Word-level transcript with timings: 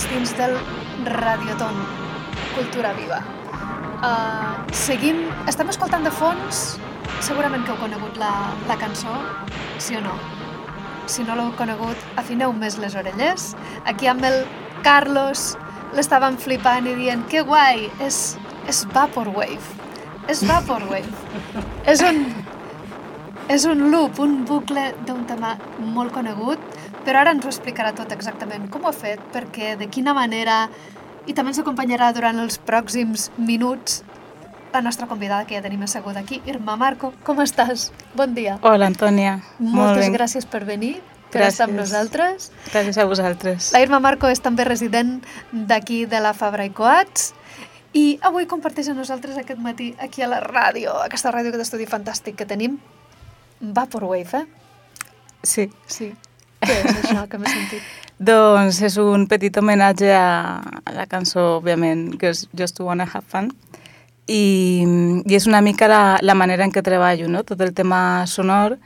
Coats 0.00 0.14
dins 0.14 0.30
del 0.38 0.56
Radioton. 1.04 1.74
Cultura 2.54 2.94
viva. 2.94 3.18
Uh, 4.00 4.72
seguim... 4.72 5.26
Estem 5.50 5.68
escoltant 5.68 6.06
de 6.06 6.12
fons... 6.14 6.78
Segurament 7.20 7.66
que 7.66 7.74
heu 7.74 7.76
conegut 7.82 8.16
la, 8.16 8.30
la 8.64 8.78
cançó, 8.80 9.12
sí 9.76 9.98
o 9.98 10.00
no? 10.00 10.14
Si 11.10 11.26
no 11.26 11.34
l'heu 11.36 11.50
conegut, 11.58 12.06
afineu 12.16 12.54
més 12.56 12.78
les 12.80 12.96
orelles. 12.96 13.50
Aquí 13.84 14.08
amb 14.08 14.24
el 14.24 14.38
Carlos 14.86 15.50
l'estaven 15.92 16.38
flipant 16.40 16.88
i 16.88 16.94
dient 16.96 17.26
que 17.28 17.42
guai, 17.44 17.90
és, 18.06 18.38
és 18.72 18.86
Vaporwave. 18.94 19.60
És 20.32 20.40
Vaporwave. 20.48 21.12
és 21.92 22.00
un 22.06 22.24
és 23.52 23.64
un 23.66 23.90
loop, 23.90 24.22
un 24.22 24.44
bucle 24.48 24.92
d'un 25.04 25.26
tema 25.28 25.56
molt 25.82 26.14
conegut, 26.14 26.62
però 27.04 27.22
ara 27.22 27.34
ens 27.34 27.44
ho 27.44 27.50
explicarà 27.50 27.92
tot 27.96 28.12
exactament 28.12 28.68
com 28.70 28.84
ho 28.84 28.90
ha 28.90 28.96
fet, 28.96 29.20
perquè, 29.34 29.76
de 29.80 29.88
quina 29.92 30.14
manera, 30.16 30.68
i 31.26 31.34
també 31.34 31.52
ens 31.54 31.60
acompanyarà 31.62 32.12
durant 32.16 32.38
els 32.42 32.58
pròxims 32.66 33.30
minuts 33.38 34.02
la 34.72 34.80
nostra 34.80 35.08
convidada 35.10 35.46
que 35.46 35.56
ja 35.56 35.62
tenim 35.62 35.82
asseguda 35.82 36.20
aquí, 36.20 36.40
Irma 36.46 36.76
Marco. 36.78 37.12
Com 37.26 37.40
estàs? 37.42 37.90
Bon 38.14 38.34
dia. 38.34 38.58
Hola, 38.62 38.86
Antònia. 38.86 39.40
Moltes 39.58 40.12
gràcies 40.14 40.46
per 40.46 40.62
venir, 40.64 41.00
per 41.30 41.40
gràcies. 41.40 41.56
estar 41.56 41.66
amb 41.68 41.76
nosaltres. 41.80 42.52
Gràcies 42.70 43.00
a 43.00 43.06
vosaltres. 43.10 43.72
La 43.74 43.82
Irma 43.82 43.98
Marco 43.98 44.30
és 44.30 44.40
també 44.40 44.64
resident 44.68 45.18
d'aquí 45.50 46.04
de 46.06 46.22
la 46.22 46.32
Fabra 46.38 46.64
i 46.68 46.70
Coats, 46.70 47.32
i 47.92 48.20
avui 48.22 48.46
comparteix 48.46 48.92
amb 48.92 49.02
nosaltres 49.02 49.36
aquest 49.40 49.58
matí 49.58 49.90
aquí 49.98 50.22
a 50.22 50.30
la 50.30 50.38
ràdio, 50.44 50.94
aquesta 51.02 51.32
ràdio 51.34 51.50
que 51.50 51.58
d'estudi 51.58 51.90
fantàstic 51.90 52.38
que 52.38 52.46
tenim, 52.46 52.78
Vaporwave, 53.60 54.38
eh? 54.38 54.46
Sí. 55.42 55.70
Sí. 55.86 56.12
Què 56.60 56.76
és 56.76 57.00
això 57.00 57.24
que 57.30 57.40
m'he 57.40 57.50
sentit? 57.50 57.88
doncs 58.30 58.82
és 58.84 58.98
un 59.00 59.26
petit 59.30 59.56
homenatge 59.56 60.12
a, 60.12 60.60
a 60.60 60.94
la 60.96 61.08
cançó, 61.08 61.56
òbviament, 61.58 62.18
que 62.20 62.34
és 62.34 62.44
Just 62.56 62.80
Wanna 62.84 63.08
Have 63.08 63.26
Fun. 63.28 63.50
I, 64.30 64.84
i 65.26 65.34
és 65.34 65.48
una 65.50 65.62
mica 65.64 65.88
la, 65.90 66.02
la 66.22 66.36
manera 66.38 66.62
en 66.66 66.70
què 66.70 66.84
treballo, 66.86 67.26
no? 67.28 67.42
tot 67.42 67.60
el 67.64 67.74
tema 67.74 68.26
sonor, 68.30 68.76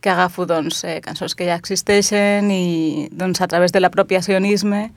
que 0.00 0.08
agafo 0.10 0.46
doncs, 0.48 0.82
eh, 0.88 0.98
cançons 1.04 1.36
que 1.36 1.46
ja 1.46 1.58
existeixen 1.60 2.48
i 2.50 3.08
doncs, 3.12 3.42
a 3.44 3.48
través 3.52 3.70
de 3.76 3.82
l'apropiacionisme 3.84 4.88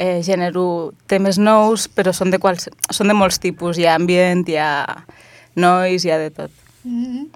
eh, 0.00 0.22
genero 0.22 0.94
temes 1.06 1.38
nous, 1.38 1.84
però 1.92 2.12
són 2.16 2.32
de, 2.32 2.38
quals, 2.40 2.70
són 2.88 3.12
de 3.12 3.16
molts 3.16 3.40
tipus. 3.42 3.78
Hi 3.78 3.88
ha 3.88 3.98
ambient, 4.00 4.46
hi 4.48 4.56
ha 4.56 5.04
noise, 5.60 6.08
hi 6.08 6.14
ha 6.14 6.18
de 6.18 6.30
tot. 6.30 6.50
Mm 6.84 7.04
-hmm. 7.04 7.26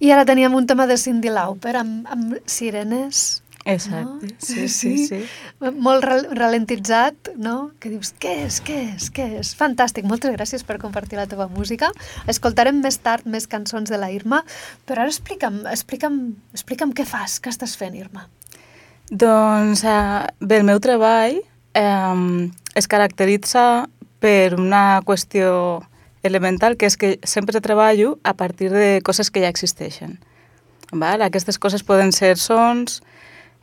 I 0.00 0.12
ara 0.12 0.24
teníem 0.24 0.54
un 0.54 0.66
tema 0.66 0.86
de 0.86 0.96
Cindy 0.96 1.28
Lauper 1.28 1.76
amb, 1.76 2.06
amb 2.08 2.38
sirenes. 2.46 3.42
Exacte, 3.68 4.26
no? 4.26 4.36
sí, 4.38 4.66
sí, 4.72 5.06
sí. 5.06 5.18
Molt 5.60 6.06
ralentitzat, 6.32 7.34
no? 7.36 7.72
Que 7.76 7.90
dius, 7.92 8.14
què 8.16 8.32
és, 8.46 8.62
què 8.64 8.78
és, 8.94 9.10
què 9.12 9.26
és? 9.42 9.50
Fantàstic, 9.58 10.06
moltes 10.08 10.32
gràcies 10.32 10.64
per 10.64 10.78
compartir 10.80 11.18
la 11.20 11.26
teva 11.28 11.50
música. 11.52 11.90
Escoltarem 12.32 12.80
més 12.80 12.96
tard 13.04 13.28
més 13.28 13.44
cançons 13.50 13.92
de 13.92 13.98
la 14.00 14.08
Irma, 14.14 14.40
però 14.88 15.04
ara 15.04 15.12
explica'm, 15.12 15.60
explica'm, 15.68 16.16
explica'm 16.56 16.94
què 16.96 17.04
fas, 17.04 17.36
què 17.44 17.52
estàs 17.52 17.76
fent, 17.76 17.98
Irma. 17.98 18.24
Doncs 19.12 19.84
uh, 19.84 20.24
bé, 20.40 20.62
el 20.62 20.66
meu 20.68 20.80
treball 20.80 21.36
eh, 21.76 22.48
es 22.74 22.88
caracteritza 22.88 23.84
per 24.18 24.56
una 24.56 25.02
qüestió 25.04 25.84
elemental, 26.22 26.76
que 26.80 26.88
és 26.88 26.96
que 26.96 27.18
sempre 27.22 27.60
treballo 27.60 28.16
a 28.24 28.32
partir 28.32 28.72
de 28.72 29.02
coses 29.04 29.28
que 29.30 29.44
ja 29.44 29.52
existeixen. 29.52 30.16
Val? 30.92 31.20
Aquestes 31.22 31.60
coses 31.60 31.84
poden 31.84 32.16
ser 32.16 32.36
sons, 32.40 33.02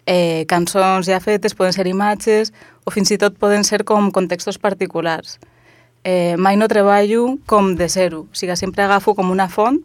eh, 0.06 0.46
cançons 0.48 1.08
ja 1.10 1.20
fetes, 1.20 1.56
poden 1.56 1.74
ser 1.74 1.88
imatges, 1.88 2.54
o 2.86 2.92
fins 2.94 3.12
i 3.12 3.18
tot 3.18 3.38
poden 3.42 3.64
ser 3.64 3.84
com 3.84 4.12
contextos 4.12 4.58
particulars. 4.62 5.40
Eh, 6.06 6.36
mai 6.38 6.56
no 6.56 6.68
treballo 6.70 7.40
com 7.50 7.74
de 7.76 7.90
zero, 7.90 8.28
o 8.30 8.36
sigui, 8.38 8.56
sempre 8.56 8.84
agafo 8.86 9.16
com 9.16 9.32
una 9.34 9.50
font 9.50 9.82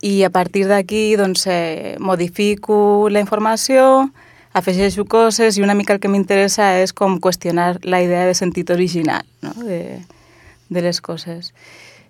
i 0.00 0.24
a 0.24 0.30
partir 0.30 0.64
d'aquí 0.66 1.14
doncs, 1.16 1.46
eh, 1.46 1.96
modifico 2.00 3.08
la 3.10 3.20
informació, 3.20 4.08
afegeixo 4.52 5.04
coses 5.04 5.56
i 5.56 5.62
una 5.62 5.74
mica 5.74 5.94
el 5.94 6.00
que 6.00 6.08
m'interessa 6.08 6.80
és 6.80 6.92
com 6.92 7.20
qüestionar 7.20 7.78
la 7.84 8.02
idea 8.02 8.26
de 8.26 8.34
sentit 8.34 8.70
original 8.70 9.24
no? 9.40 9.52
de, 9.64 10.00
de 10.68 10.82
les 10.82 11.00
coses. 11.00 11.52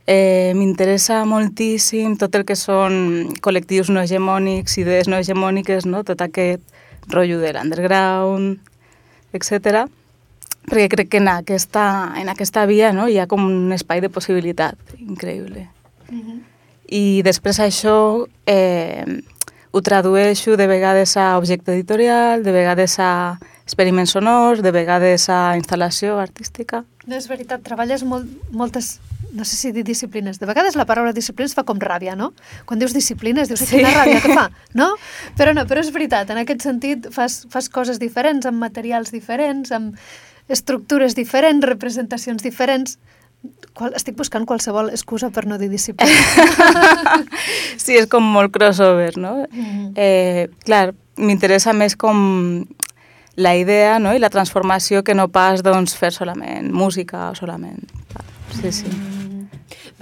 Eh, 0.06 0.50
M'interessa 0.58 1.20
moltíssim 1.24 2.16
tot 2.18 2.34
el 2.34 2.42
que 2.46 2.56
són 2.58 3.30
col·lectius 3.42 3.92
no 3.94 4.02
hegemònics, 4.02 4.74
idees 4.82 5.06
no 5.06 5.20
hegemòniques, 5.20 5.86
no? 5.86 6.02
tot 6.02 6.22
aquest 6.24 6.62
rotllo 7.08 7.40
de 7.40 7.52
l'underground, 7.52 8.60
etc. 9.32 9.86
Perquè 10.68 10.88
crec 10.92 11.10
que 11.10 11.20
en 11.22 11.28
aquesta, 11.28 12.12
en 12.16 12.28
aquesta 12.28 12.66
via 12.66 12.92
no? 12.92 13.08
hi 13.08 13.18
ha 13.18 13.26
com 13.26 13.44
un 13.44 13.72
espai 13.74 14.00
de 14.00 14.10
possibilitat 14.10 14.76
increïble. 14.98 15.68
Mm 16.10 16.20
-hmm. 16.20 16.40
I 16.88 17.22
després 17.22 17.58
això 17.58 18.26
eh, 18.46 19.22
ho 19.72 19.80
tradueixo 19.80 20.56
de 20.56 20.66
vegades 20.66 21.16
a 21.16 21.38
objecte 21.38 21.72
editorial, 21.72 22.42
de 22.42 22.52
vegades 22.52 22.98
a 22.98 23.38
experiments 23.64 24.10
sonors, 24.10 24.62
de 24.62 24.70
vegades 24.70 25.28
a 25.30 25.56
instal·lació 25.56 26.20
artística. 26.20 26.84
No, 27.06 27.16
és 27.16 27.26
veritat, 27.28 27.62
treballes 27.62 28.04
molt, 28.04 28.28
moltes 28.50 29.00
no 29.32 29.44
sé 29.44 29.56
si 29.56 29.72
dir 29.72 29.84
disciplines. 29.84 30.38
De 30.38 30.46
vegades 30.46 30.76
la 30.76 30.86
paraula 30.88 31.12
disciplines 31.16 31.54
fa 31.56 31.64
com 31.68 31.80
ràbia, 31.80 32.14
no? 32.18 32.32
Quan 32.68 32.80
dius 32.80 32.94
disciplines, 32.94 33.48
dius, 33.48 33.64
sí. 33.64 33.78
quina 33.78 33.92
ràbia 33.94 34.20
que 34.22 34.34
fa, 34.34 34.50
no? 34.78 34.92
Però 35.38 35.54
no, 35.56 35.64
però 35.68 35.82
és 35.82 35.92
veritat, 35.94 36.30
en 36.30 36.42
aquest 36.42 36.66
sentit 36.66 37.08
fas, 37.14 37.42
fas 37.52 37.70
coses 37.72 38.00
diferents, 38.02 38.46
amb 38.48 38.60
materials 38.60 39.12
diferents, 39.14 39.72
amb 39.72 39.96
estructures 40.52 41.16
diferents, 41.18 41.64
representacions 41.66 42.44
diferents. 42.44 42.98
Qual, 43.74 43.90
estic 43.98 44.14
buscant 44.14 44.44
qualsevol 44.46 44.92
excusa 44.92 45.32
per 45.34 45.48
no 45.50 45.56
dir 45.58 45.70
disciplina. 45.72 46.12
sí, 47.82 47.96
és 47.96 48.06
com 48.06 48.22
molt 48.22 48.52
crossover, 48.54 49.16
no? 49.16 49.48
Mm 49.50 49.64
-hmm. 49.64 49.92
eh, 49.96 50.48
clar, 50.62 50.92
m'interessa 51.16 51.72
més 51.72 51.96
com 51.96 52.66
la 53.36 53.56
idea 53.56 53.98
no? 53.98 54.14
i 54.14 54.18
la 54.18 54.30
transformació 54.30 55.02
que 55.02 55.14
no 55.14 55.28
pas 55.28 55.62
doncs, 55.62 55.96
fer 55.96 56.12
solament 56.12 56.70
música 56.72 57.30
o 57.30 57.34
solament... 57.34 57.88
Sí, 58.52 58.70
sí. 58.70 58.86
Mm. 58.86 59.21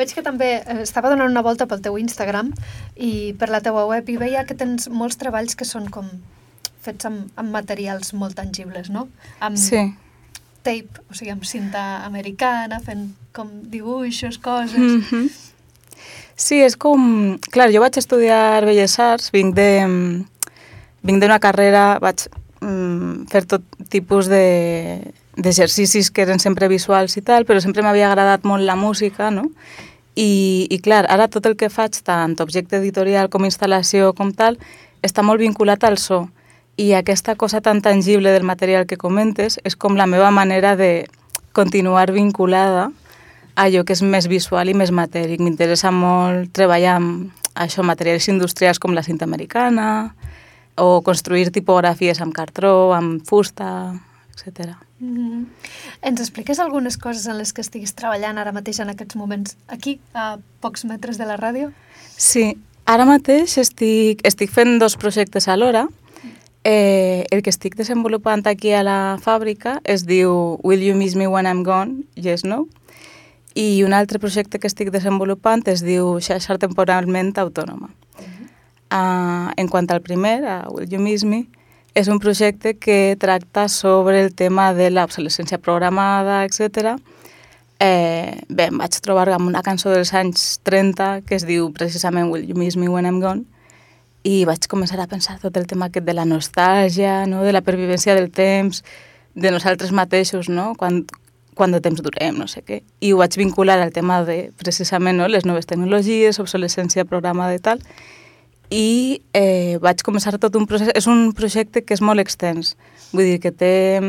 Veig 0.00 0.14
que 0.16 0.24
també 0.24 0.50
eh, 0.58 0.80
estava 0.80 1.10
donant 1.12 1.28
una 1.28 1.44
volta 1.44 1.66
pel 1.68 1.82
teu 1.84 1.98
Instagram 2.00 2.54
i 2.96 3.34
per 3.36 3.50
la 3.52 3.60
teua 3.60 3.84
web 3.90 4.08
i 4.08 4.16
veia 4.20 4.46
que 4.48 4.56
tens 4.56 4.88
molts 4.88 5.20
treballs 5.20 5.58
que 5.58 5.68
són 5.68 5.90
com 5.92 6.08
fets 6.80 7.08
amb, 7.08 7.28
amb 7.36 7.52
materials 7.52 8.14
molt 8.16 8.38
tangibles, 8.38 8.88
no? 8.88 9.08
Amb 9.44 9.60
sí. 9.60 9.82
tape, 10.64 11.04
o 11.10 11.16
sigui, 11.16 11.34
amb 11.34 11.44
cinta 11.44 11.84
americana, 12.06 12.80
fent 12.80 13.10
com 13.36 13.52
dibuixos, 13.68 14.40
coses... 14.40 14.80
Mm 14.80 15.04
-hmm. 15.04 15.30
Sí, 16.40 16.62
és 16.64 16.76
com... 16.76 17.36
Clar, 17.52 17.68
jo 17.68 17.80
vaig 17.80 17.98
estudiar 17.98 18.64
Belles 18.64 18.98
Arts, 18.98 19.30
vinc 19.32 19.54
de... 19.54 19.70
Vinc 21.02 21.20
d'una 21.20 21.38
carrera, 21.38 21.98
vaig 22.00 22.28
mm, 22.60 23.26
fer 23.28 23.44
tot 23.44 23.62
tipus 23.88 24.26
de 24.28 25.12
d'exercicis 25.36 26.10
que 26.10 26.22
eren 26.22 26.40
sempre 26.42 26.68
visuals 26.68 27.16
i 27.16 27.22
tal, 27.22 27.46
però 27.46 27.60
sempre 27.60 27.82
m'havia 27.82 28.08
agradat 28.10 28.44
molt 28.44 28.64
la 28.66 28.76
música, 28.76 29.30
no? 29.30 29.50
I, 30.16 30.66
I 30.70 30.78
clar, 30.82 31.06
ara 31.08 31.28
tot 31.30 31.46
el 31.46 31.56
que 31.56 31.70
faig, 31.70 31.96
tant 32.04 32.36
objecte 32.42 32.80
editorial 32.80 33.30
com 33.30 33.46
instal·lació 33.46 34.12
com 34.16 34.32
tal, 34.34 34.58
està 35.06 35.22
molt 35.22 35.40
vinculat 35.40 35.84
al 35.84 35.98
so. 35.98 36.26
I 36.80 36.92
aquesta 36.96 37.36
cosa 37.36 37.60
tan 37.60 37.82
tangible 37.82 38.32
del 38.32 38.46
material 38.46 38.86
que 38.86 38.98
comentes 38.98 39.58
és 39.64 39.76
com 39.76 39.96
la 39.96 40.08
meva 40.08 40.30
manera 40.30 40.76
de 40.76 41.06
continuar 41.52 42.10
vinculada 42.12 42.90
a 43.54 43.66
allò 43.66 43.84
que 43.84 43.92
és 43.92 44.02
més 44.02 44.28
visual 44.30 44.70
i 44.70 44.74
més 44.74 44.92
matèric. 44.94 45.42
M'interessa 45.42 45.90
molt 45.92 46.52
treballar 46.56 46.96
amb 46.96 47.30
això, 47.54 47.84
materials 47.84 48.28
industrials 48.32 48.78
com 48.78 48.94
la 48.94 49.04
cinta 49.04 49.26
americana, 49.28 50.14
o 50.80 51.02
construir 51.04 51.50
tipografies 51.52 52.20
amb 52.24 52.34
cartró, 52.34 52.94
amb 52.96 53.20
fusta, 53.28 53.92
etc. 54.32 54.78
Mm 55.00 55.16
-hmm. 55.16 55.46
Ens 56.02 56.20
expliques 56.20 56.58
algunes 56.58 56.98
coses 56.98 57.26
en 57.26 57.38
les 57.38 57.52
que 57.52 57.62
estiguis 57.62 57.94
treballant 57.94 58.38
ara 58.38 58.52
mateix 58.52 58.80
en 58.80 58.90
aquests 58.90 59.16
moments 59.16 59.56
aquí, 59.66 60.00
a 60.14 60.38
pocs 60.60 60.84
metres 60.84 61.18
de 61.18 61.26
la 61.26 61.36
ràdio? 61.36 61.72
Sí, 62.16 62.56
ara 62.84 63.04
mateix 63.04 63.58
estic, 63.58 64.20
estic 64.24 64.50
fent 64.50 64.78
dos 64.78 64.96
projectes 64.96 65.48
alhora. 65.48 65.88
Eh, 66.62 67.24
el 67.30 67.42
que 67.42 67.48
estic 67.48 67.74
desenvolupant 67.74 68.46
aquí 68.46 68.72
a 68.72 68.82
la 68.82 69.16
fàbrica 69.16 69.80
es 69.84 70.04
diu 70.04 70.60
Will 70.62 70.82
You 70.82 70.94
Miss 70.94 71.16
Me 71.16 71.26
When 71.26 71.46
I'm 71.46 71.62
Gone? 71.64 72.04
Yes, 72.14 72.44
No? 72.44 72.68
I 73.54 73.82
un 73.82 73.92
altre 73.92 74.18
projecte 74.18 74.58
que 74.58 74.66
estic 74.66 74.90
desenvolupant 74.90 75.66
es 75.66 75.80
diu 75.82 76.20
Xarxa 76.20 76.58
Temporalment 76.58 77.38
Autònoma. 77.38 77.88
Uh 77.88 78.22
-huh. 78.22 79.48
uh, 79.48 79.52
en 79.56 79.68
quant 79.68 79.90
al 79.90 80.02
primer, 80.02 80.44
a 80.44 80.68
Will 80.68 80.92
You 80.92 81.00
Miss 81.00 81.24
Me, 81.24 81.46
és 81.94 82.08
un 82.08 82.20
projecte 82.22 82.76
que 82.78 83.16
tracta 83.18 83.68
sobre 83.68 84.20
el 84.22 84.34
tema 84.34 84.72
de 84.74 84.90
l'obsolescència 84.90 85.58
programada, 85.58 86.44
etc. 86.44 86.96
Eh, 87.80 88.40
bé, 88.48 88.68
em 88.68 88.78
vaig 88.78 88.98
trobar 89.02 89.28
amb 89.34 89.48
una 89.48 89.62
cançó 89.66 89.90
dels 89.90 90.12
anys 90.14 90.60
30 90.68 91.22
que 91.26 91.38
es 91.38 91.46
diu 91.48 91.70
precisament 91.72 92.30
Will 92.30 92.44
You 92.48 92.58
Miss 92.58 92.76
Me 92.76 92.88
When 92.88 93.08
I'm 93.08 93.22
Gone 93.22 93.46
i 94.22 94.44
vaig 94.44 94.68
començar 94.68 95.00
a 95.00 95.08
pensar 95.08 95.38
tot 95.40 95.56
el 95.56 95.66
tema 95.66 95.88
aquest 95.88 96.04
de 96.04 96.14
la 96.14 96.26
nostàlgia, 96.28 97.24
no? 97.26 97.42
de 97.42 97.54
la 97.56 97.62
pervivència 97.64 98.14
del 98.14 98.28
temps, 98.30 98.84
de 99.34 99.50
nosaltres 99.50 99.94
mateixos, 99.96 100.50
no? 100.52 100.74
quan, 100.76 101.06
quan 101.56 101.72
de 101.72 101.80
temps 101.80 102.02
durem, 102.04 102.36
no 102.36 102.46
sé 102.50 102.60
què. 102.66 102.82
I 103.00 103.14
ho 103.14 103.20
vaig 103.22 103.38
vincular 103.40 103.78
al 103.80 103.94
tema 103.96 104.20
de, 104.28 104.50
precisament, 104.60 105.16
no? 105.16 105.28
les 105.28 105.48
noves 105.48 105.66
tecnologies, 105.70 106.40
obsolescència 106.42 107.06
programada 107.08 107.56
i 107.56 107.64
tal, 107.64 107.80
eh, 108.70 109.78
vaig 109.82 110.02
començar 110.06 110.38
tot 110.38 110.54
un 110.56 110.66
procés... 110.70 110.92
És 110.94 111.06
un 111.10 111.32
projecte 111.34 111.82
que 111.82 111.94
és 111.96 112.02
molt 112.02 112.22
extens, 112.22 112.76
vull 113.10 113.26
dir 113.26 113.40
que 113.42 113.50
té, 113.50 114.00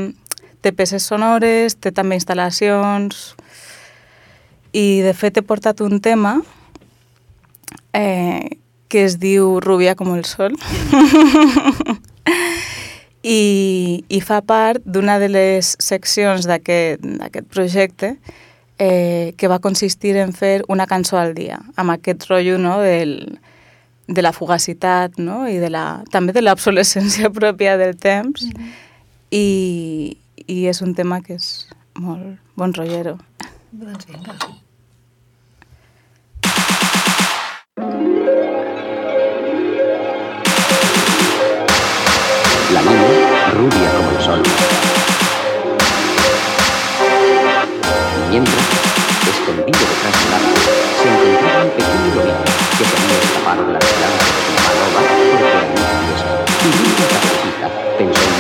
té 0.61 0.71
peces 0.71 1.07
sonores, 1.09 1.75
té 1.81 1.91
també 1.91 2.19
instal·lacions, 2.19 3.33
i 4.71 5.01
de 5.03 5.13
fet 5.17 5.37
he 5.37 5.43
portat 5.43 5.81
un 5.81 5.99
tema 5.99 6.37
eh, 7.93 8.57
que 8.87 9.05
es 9.07 9.17
diu 9.19 9.59
Rubia 9.63 9.95
com 9.95 10.13
el 10.15 10.25
sol. 10.25 10.55
I, 13.21 14.01
i 14.09 14.19
fa 14.25 14.39
part 14.41 14.81
d'una 14.85 15.19
de 15.21 15.27
les 15.29 15.75
seccions 15.77 16.47
d'aquest 16.49 17.45
projecte 17.53 18.15
eh, 18.81 19.33
que 19.37 19.49
va 19.51 19.59
consistir 19.61 20.15
en 20.17 20.33
fer 20.33 20.63
una 20.73 20.87
cançó 20.89 21.19
al 21.21 21.35
dia, 21.37 21.59
amb 21.77 21.93
aquest 21.93 22.25
rotllo 22.31 22.57
no, 22.57 22.79
del, 22.81 23.37
de 24.11 24.21
la 24.21 24.33
fugacitat 24.35 25.17
no? 25.17 25.47
i 25.47 25.57
de 25.61 25.69
la, 25.71 26.03
també 26.11 26.35
de 26.35 26.43
l'obsolescència 26.43 27.31
pròpia 27.39 27.77
del 27.79 27.95
temps 27.97 28.43
mm 28.43 28.51
-hmm. 28.51 28.71
i, 29.31 30.17
i 30.47 30.67
és 30.67 30.81
un 30.81 30.95
tema 30.95 31.21
que 31.21 31.35
és 31.35 31.67
molt 31.95 32.37
bon 32.55 32.73
rotllero. 32.73 33.17
Doncs 33.71 34.05
vinga. 34.07 34.35
La 42.73 42.81
niña, 42.81 43.51
rubia 43.51 43.89
como 43.95 44.09
el 44.11 44.21
sol. 44.23 44.43
Mientras, 48.29 48.70
malo 53.51 53.67
de 53.67 53.73
las 53.73 53.83
plantas, 53.83 54.29
malo 54.63 54.85
bajo 54.95 55.13
de 55.19 55.33
los 55.33 56.21
pensó 57.97 58.30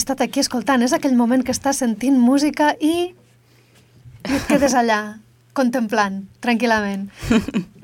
despistat 0.00 0.22
aquí 0.24 0.40
escoltant. 0.40 0.80
És 0.82 0.94
aquell 0.96 1.16
moment 1.16 1.42
que 1.44 1.52
estàs 1.52 1.82
sentint 1.82 2.16
música 2.16 2.72
i, 2.80 3.12
i 4.24 4.32
et 4.32 4.46
quedes 4.48 4.72
allà, 4.72 5.20
contemplant, 5.52 6.22
tranquil·lament. 6.40 7.10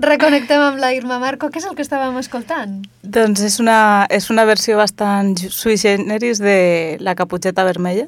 Reconnectem 0.01 0.63
amb 0.63 0.81
la 0.81 0.95
Irma 0.97 1.19
Marco. 1.21 1.51
Què 1.51 1.61
és 1.61 1.67
el 1.69 1.75
que 1.77 1.85
estàvem 1.85 2.17
escoltant? 2.17 2.79
Doncs 3.03 3.43
és 3.45 3.59
una, 3.61 4.07
és 4.09 4.31
una 4.33 4.47
versió 4.49 4.79
bastant 4.81 5.35
sui 5.51 5.77
generis 5.77 6.41
de 6.41 6.97
La 7.05 7.15
caputxeta 7.19 7.67
vermella. 7.69 8.07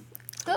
Oh. 0.49 0.57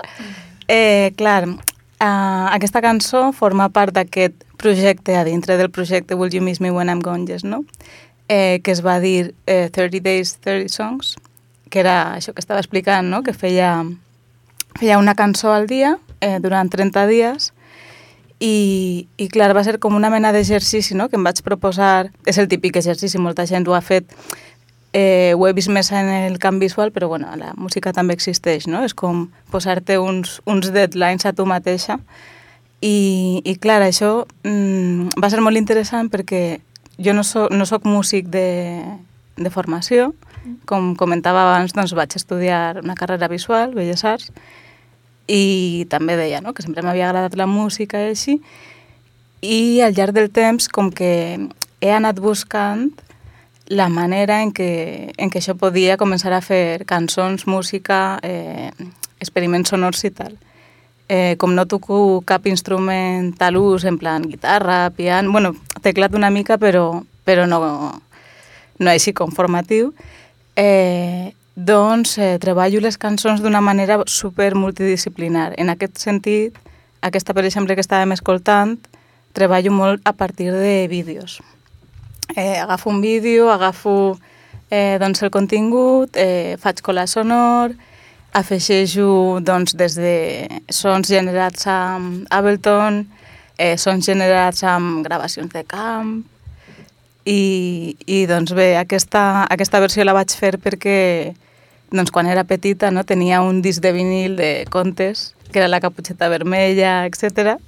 Eh, 0.68 1.12
clar, 1.18 1.44
eh, 1.44 2.06
aquesta 2.06 2.80
cançó 2.80 3.32
forma 3.36 3.68
part 3.68 3.92
d'aquest 3.92 4.46
projecte 4.56 5.18
a 5.18 5.26
dintre 5.28 5.58
del 5.58 5.68
projecte 5.68 6.16
Will 6.16 6.32
You 6.32 6.40
Miss 6.40 6.62
Me 6.62 6.70
When 6.70 6.88
I'm 6.88 7.02
Gone, 7.04 7.28
Yes, 7.28 7.44
no? 7.44 7.66
Eh, 8.28 8.62
que 8.64 8.72
es 8.72 8.80
va 8.80 8.96
dir 9.02 9.34
eh, 9.44 9.68
30 9.68 10.00
Days, 10.00 10.38
30 10.40 10.72
Songs, 10.72 11.16
que 11.72 11.80
era 11.80 12.12
això 12.18 12.36
que 12.36 12.44
estava 12.44 12.60
explicant, 12.60 13.08
no? 13.08 13.22
que 13.24 13.32
feia, 13.32 13.80
feia 14.76 15.00
una 15.00 15.16
cançó 15.16 15.54
al 15.56 15.66
dia 15.66 15.96
eh, 16.20 16.36
durant 16.44 16.68
30 16.68 17.06
dies 17.08 17.50
i, 18.42 19.08
i 19.16 19.28
clar, 19.32 19.54
va 19.56 19.64
ser 19.64 19.78
com 19.80 19.96
una 19.96 20.10
mena 20.12 20.34
d'exercici 20.36 20.96
no? 20.98 21.08
que 21.08 21.16
em 21.16 21.24
vaig 21.24 21.40
proposar, 21.46 22.10
és 22.28 22.38
el 22.42 22.50
típic 22.52 22.76
exercici, 22.76 23.16
molta 23.16 23.46
gent 23.48 23.64
ho 23.70 23.76
ha 23.78 23.80
fet, 23.80 24.12
eh, 24.92 25.32
ho 25.32 25.46
he 25.48 25.54
vist 25.56 25.72
més 25.72 25.88
en 25.96 26.10
el 26.12 26.36
camp 26.42 26.60
visual, 26.60 26.92
però 26.92 27.08
bueno, 27.08 27.32
la 27.40 27.54
música 27.56 27.94
també 27.96 28.18
existeix, 28.18 28.68
no? 28.68 28.84
és 28.84 28.92
com 28.92 29.30
posar-te 29.54 29.96
uns, 30.02 30.40
uns 30.44 30.68
deadlines 30.74 31.24
a 31.24 31.32
tu 31.32 31.48
mateixa 31.48 31.96
i, 32.82 33.40
i 33.46 33.56
clar, 33.56 33.80
això 33.86 34.26
mm, 34.44 35.16
va 35.22 35.32
ser 35.32 35.40
molt 35.40 35.56
interessant 35.56 36.12
perquè 36.12 36.60
jo 37.00 37.16
no 37.16 37.24
soc, 37.24 37.48
no 37.54 37.64
soc 37.64 37.88
músic 37.88 38.28
de, 38.28 38.82
de 39.40 39.54
formació, 39.54 40.12
com 40.66 40.92
comentava 40.98 41.44
abans, 41.46 41.74
doncs 41.76 41.94
vaig 41.96 42.16
estudiar 42.16 42.80
una 42.82 42.96
carrera 42.98 43.28
visual, 43.28 43.74
Belles 43.74 44.04
Arts, 44.04 44.32
i 45.28 45.86
també 45.90 46.16
deia 46.18 46.40
no? 46.42 46.52
que 46.52 46.64
sempre 46.64 46.82
m'havia 46.82 47.08
agradat 47.08 47.36
la 47.38 47.46
música 47.46 48.00
i 48.00 48.12
així, 48.12 48.40
i 49.42 49.80
al 49.82 49.94
llarg 49.94 50.14
del 50.14 50.30
temps 50.30 50.68
com 50.68 50.90
que 50.94 51.38
he 51.82 51.90
anat 51.90 52.20
buscant 52.22 52.90
la 53.72 53.88
manera 53.88 54.42
en 54.42 54.52
què, 54.54 55.14
en 55.16 55.30
què 55.30 55.40
això 55.40 55.54
podia 55.58 55.96
començar 55.98 56.32
a 56.36 56.42
fer 56.44 56.84
cançons, 56.86 57.46
música, 57.46 58.18
eh, 58.22 58.70
experiments 59.22 59.72
sonors 59.72 60.02
i 60.04 60.10
tal. 60.10 60.36
Eh, 61.08 61.36
com 61.38 61.54
no 61.54 61.66
toco 61.66 62.22
cap 62.26 62.46
instrument 62.46 63.32
a 63.40 63.50
l'ús, 63.50 63.84
en 63.84 63.98
plan 63.98 64.22
guitarra, 64.22 64.90
piano, 64.96 65.32
bueno, 65.32 65.54
teclat 65.82 66.14
una 66.14 66.30
mica, 66.30 66.58
però, 66.58 67.02
però 67.24 67.46
no, 67.46 67.60
no 68.78 68.90
així 68.90 69.12
com 69.12 69.32
formatiu, 69.32 69.92
eh, 70.56 71.34
doncs 71.54 72.16
eh, 72.18 72.38
treballo 72.40 72.80
les 72.80 72.98
cançons 72.98 73.42
d'una 73.42 73.60
manera 73.60 74.00
super 74.06 74.54
multidisciplinar. 74.54 75.52
En 75.58 75.70
aquest 75.72 75.98
sentit, 75.98 76.56
aquesta, 77.02 77.34
per 77.34 77.44
exemple, 77.44 77.74
que 77.74 77.84
estàvem 77.84 78.14
escoltant, 78.14 78.76
treballo 79.32 79.72
molt 79.72 80.02
a 80.04 80.12
partir 80.12 80.52
de 80.52 80.86
vídeos. 80.88 81.40
Eh, 82.36 82.58
agafo 82.58 82.90
un 82.90 83.00
vídeo, 83.00 83.50
agafo 83.50 84.18
eh, 84.70 84.96
doncs, 85.00 85.22
el 85.22 85.30
contingut, 85.30 86.16
eh, 86.16 86.56
faig 86.60 86.80
cola 86.80 87.06
sonor, 87.06 87.74
afegeixo 88.32 89.40
doncs, 89.44 89.76
des 89.76 89.96
de 90.00 90.48
sons 90.72 91.08
generats 91.08 91.66
a 91.68 91.98
Ableton, 92.30 93.04
eh, 93.58 93.76
sons 93.76 94.06
generats 94.06 94.64
amb 94.64 95.04
gravacions 95.04 95.52
de 95.52 95.64
camp, 95.68 96.22
i, 97.24 97.96
i 98.06 98.26
doncs 98.26 98.52
bé, 98.56 98.76
aquesta, 98.80 99.46
aquesta 99.50 99.80
versió 99.82 100.04
la 100.04 100.14
vaig 100.16 100.32
fer 100.34 100.56
perquè 100.62 101.34
doncs, 101.92 102.10
quan 102.10 102.26
era 102.26 102.44
petita 102.48 102.90
no, 102.90 103.04
tenia 103.04 103.42
un 103.44 103.62
disc 103.62 103.82
de 103.82 103.92
vinil 103.92 104.36
de 104.36 104.64
contes, 104.72 105.34
que 105.52 105.60
era 105.60 105.68
la 105.68 105.80
caputxeta 105.84 106.30
vermella, 106.32 107.04
etc. 107.06 107.58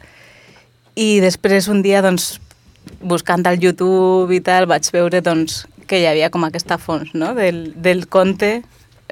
I 0.96 1.20
després 1.22 1.68
un 1.68 1.82
dia, 1.84 2.02
doncs, 2.02 2.40
buscant 3.04 3.44
al 3.46 3.60
YouTube 3.62 4.34
i 4.34 4.40
tal, 4.44 4.66
vaig 4.66 4.90
veure 4.92 5.20
doncs, 5.24 5.64
que 5.86 6.00
hi 6.00 6.06
havia 6.08 6.30
com 6.32 6.44
aquesta 6.46 6.78
fons 6.80 7.12
no? 7.12 7.34
del, 7.36 7.74
del 7.76 8.06
conte 8.08 8.62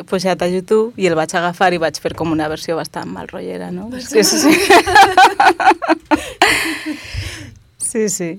pujat 0.08 0.40
a 0.40 0.48
YouTube 0.48 0.96
i 0.96 1.06
el 1.06 1.14
vaig 1.14 1.34
agafar 1.36 1.74
i 1.76 1.80
vaig 1.82 1.98
fer 2.00 2.14
com 2.16 2.32
una 2.32 2.48
versió 2.48 2.78
bastant 2.78 3.10
mal 3.12 3.28
rotllera, 3.28 3.68
no? 3.70 3.90
Sí, 4.00 4.24
sí. 4.24 4.48
sí, 7.92 8.08
sí. 8.08 8.30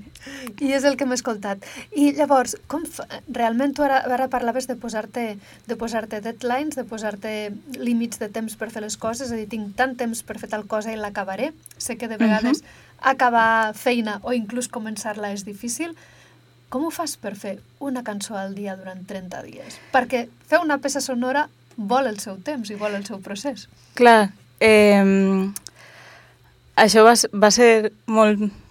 I 0.61 0.71
és 0.73 0.85
el 0.87 0.95
que 0.97 1.05
m'he 1.05 1.15
escoltat. 1.17 1.61
I 1.93 2.11
llavors, 2.17 2.55
com 2.71 2.85
fa... 2.89 3.05
realment 3.35 3.75
tu 3.77 3.83
ara, 3.85 3.99
ara 4.15 4.29
parlaves 4.31 4.65
de 4.69 4.75
posar-te 4.79 5.25
de 5.69 5.77
posar-te 5.77 6.21
deadlines, 6.25 6.77
de 6.79 6.85
posar-te 6.89 7.33
límits 7.77 8.21
de 8.21 8.31
temps 8.33 8.55
per 8.57 8.71
fer 8.73 8.81
les 8.85 8.97
coses, 8.97 9.27
és 9.27 9.35
a 9.35 9.37
dir, 9.37 9.49
tinc 9.51 9.75
tant 9.77 9.93
temps 9.99 10.23
per 10.25 10.39
fer 10.41 10.49
tal 10.49 10.65
cosa 10.69 10.93
i 10.93 10.97
l'acabaré. 10.97 11.51
Sé 11.77 11.97
que 11.97 12.09
de 12.09 12.17
vegades 12.17 12.61
uh 12.61 12.63
-huh. 12.63 13.11
acabar 13.13 13.73
feina 13.75 14.19
o 14.23 14.33
inclús 14.33 14.69
començar-la 14.69 15.33
és 15.33 15.45
difícil. 15.45 15.95
Com 16.69 16.85
ho 16.85 16.91
fas 16.91 17.17
per 17.17 17.35
fer 17.35 17.59
una 17.79 18.03
cançó 18.03 18.35
al 18.35 18.55
dia 18.55 18.75
durant 18.75 19.05
30 19.05 19.43
dies? 19.43 19.77
Perquè 19.93 20.27
fer 20.47 20.59
una 20.59 20.79
peça 20.79 21.01
sonora 21.01 21.49
vol 21.77 22.07
el 22.07 22.19
seu 22.19 22.37
temps 22.37 22.69
i 22.69 22.75
vol 22.75 22.95
el 22.95 23.05
seu 23.05 23.19
procés. 23.19 23.69
Clar, 23.93 24.31
eh, 24.59 25.51
això 26.75 27.03
va, 27.03 27.13
va 27.33 27.51
ser 27.51 27.91
molt 28.07 28.62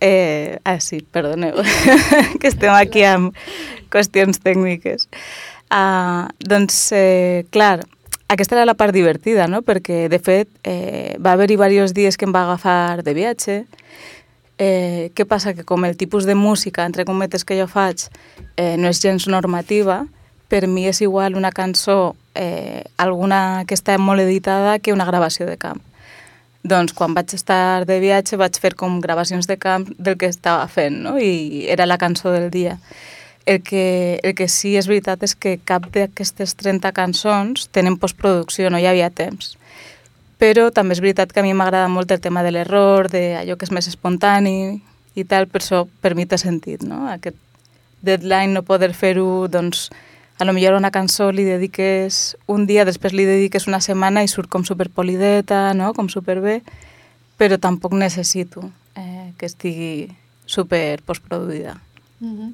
Eh, 0.00 0.58
ah, 0.64 0.80
sí, 0.80 1.02
perdoneu, 1.10 1.60
que 2.40 2.48
estem 2.48 2.72
aquí 2.74 3.04
amb 3.06 3.34
qüestions 3.92 4.40
tècniques. 4.42 5.08
Uh, 5.74 6.28
doncs, 6.38 6.76
eh, 6.92 7.46
clar, 7.50 7.82
aquesta 8.28 8.56
era 8.56 8.66
la 8.66 8.74
part 8.74 8.94
divertida, 8.94 9.46
no? 9.48 9.62
perquè, 9.62 10.08
de 10.08 10.18
fet, 10.18 10.48
eh, 10.64 11.16
va 11.22 11.34
haver-hi 11.34 11.54
diversos 11.56 11.94
dies 11.94 12.16
que 12.16 12.26
em 12.26 12.34
va 12.34 12.44
agafar 12.44 13.02
de 13.04 13.14
viatge. 13.14 13.56
Eh, 14.58 15.10
què 15.14 15.26
passa? 15.26 15.54
Que 15.54 15.64
com 15.66 15.84
el 15.84 15.96
tipus 15.96 16.24
de 16.24 16.34
música, 16.34 16.86
entre 16.86 17.04
cometes, 17.04 17.44
que 17.44 17.58
jo 17.58 17.66
faig 17.66 18.08
eh, 18.56 18.76
no 18.78 18.88
és 18.88 19.02
gens 19.02 19.28
normativa, 19.28 20.04
per 20.48 20.66
mi 20.68 20.86
és 20.88 21.02
igual 21.02 21.36
una 21.36 21.52
cançó, 21.52 22.14
eh, 22.34 22.84
alguna 22.96 23.64
que 23.66 23.74
està 23.74 23.98
molt 23.98 24.22
editada, 24.22 24.78
que 24.78 24.94
una 24.94 25.06
gravació 25.06 25.46
de 25.46 25.58
camp. 25.58 25.82
Doncs 26.64 26.94
quan 26.96 27.12
vaig 27.12 27.34
estar 27.36 27.84
de 27.84 27.98
viatge 28.00 28.38
vaig 28.40 28.56
fer 28.56 28.72
com 28.80 28.96
gravacions 29.04 29.44
de 29.44 29.58
camp 29.60 29.84
del 29.98 30.16
que 30.16 30.30
estava 30.32 30.64
fent, 30.72 31.02
no? 31.04 31.18
I 31.20 31.66
era 31.68 31.84
la 31.84 31.98
cançó 32.00 32.32
del 32.32 32.48
dia. 32.50 32.78
El 33.44 33.60
que, 33.60 34.18
el 34.24 34.32
que 34.32 34.48
sí 34.48 34.72
és 34.80 34.88
veritat 34.88 35.22
és 35.26 35.34
que 35.36 35.58
cap 35.68 35.90
d'aquestes 35.92 36.56
30 36.56 36.94
cançons 36.96 37.68
tenen 37.68 37.98
postproducció, 38.00 38.70
no 38.72 38.80
hi 38.80 38.88
havia 38.88 39.10
temps. 39.12 39.58
Però 40.40 40.70
també 40.72 40.96
és 40.96 41.04
veritat 41.04 41.32
que 41.32 41.42
a 41.42 41.44
mi 41.44 41.52
m'agrada 41.52 41.92
molt 41.92 42.10
el 42.16 42.24
tema 42.24 42.42
de 42.42 42.54
l'error, 42.56 43.10
d'allò 43.12 43.58
que 43.60 43.68
és 43.68 43.72
més 43.76 43.90
espontani 43.92 44.80
i 45.14 45.24
tal, 45.28 45.46
per 45.46 45.60
això 45.60 45.84
per 46.00 46.14
mi 46.16 46.24
té 46.24 46.40
sentit, 46.40 46.82
no? 46.82 47.04
Aquest 47.12 47.36
deadline, 48.04 48.56
no 48.56 48.64
poder 48.64 48.94
fer-ho, 48.96 49.44
doncs, 49.52 49.90
a 50.38 50.44
lo 50.44 50.52
millor 50.52 50.74
una 50.74 50.90
cançó 50.90 51.30
li 51.32 51.44
dediques 51.46 52.36
un 52.50 52.66
dia, 52.66 52.84
després 52.84 53.14
li 53.14 53.26
dediques 53.28 53.68
una 53.70 53.80
setmana 53.80 54.24
i 54.24 54.28
surt 54.28 54.50
com 54.50 54.64
superpolideta, 54.66 55.72
no? 55.78 55.92
com 55.94 56.10
superbé, 56.10 56.62
però 57.38 57.58
tampoc 57.58 57.94
necessito 57.94 58.70
eh, 58.98 59.32
que 59.38 59.46
estigui 59.46 60.10
super 60.46 61.00
postproduïda. 61.02 61.78
Mm 62.20 62.34
-hmm. 62.36 62.52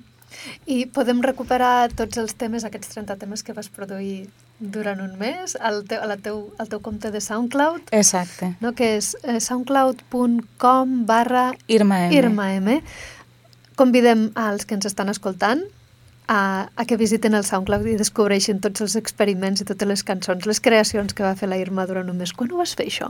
I 0.67 0.87
podem 0.87 1.23
recuperar 1.23 1.91
tots 1.93 2.17
els 2.17 2.35
temes, 2.35 2.65
aquests 2.65 2.89
30 2.95 3.17
temes 3.17 3.43
que 3.43 3.53
vas 3.53 3.69
produir 3.69 4.29
durant 4.61 5.01
un 5.01 5.19
mes 5.19 5.57
al 5.61 5.85
teu, 5.89 6.01
al 6.05 6.21
teu, 6.21 6.53
al 6.59 6.69
teu 6.69 6.81
compte 6.81 7.11
de 7.11 7.21
SoundCloud. 7.21 7.81
Exacte. 7.91 8.55
No? 8.61 8.73
Que 8.73 8.97
és 8.97 9.17
eh, 9.23 9.41
soundcloud.com 9.41 11.07
barra 11.07 11.55
Irma 11.67 12.07
M. 12.07 12.15
Irma 12.15 12.55
M. 12.55 12.83
Convidem 13.75 14.31
als 14.35 14.67
que 14.67 14.75
ens 14.75 14.87
estan 14.87 15.09
escoltant 15.09 15.65
a, 16.31 16.71
a 16.77 16.85
que 16.87 16.97
visiten 16.97 17.35
el 17.35 17.43
SoundCloud 17.43 17.89
i 17.91 17.97
descobreixin 17.99 18.61
tots 18.63 18.85
els 18.85 18.95
experiments 18.95 19.65
i 19.65 19.67
totes 19.67 19.89
les 19.91 20.05
cançons, 20.07 20.47
les 20.47 20.61
creacions 20.63 21.11
que 21.11 21.25
va 21.27 21.35
fer 21.35 21.49
la 21.51 21.59
Irma 21.59 21.89
durant 21.91 22.07
un 22.13 22.21
mes. 22.23 22.31
Quan 22.31 22.53
ho 22.55 22.61
vas 22.61 22.77
fer, 22.79 22.87
això? 22.87 23.09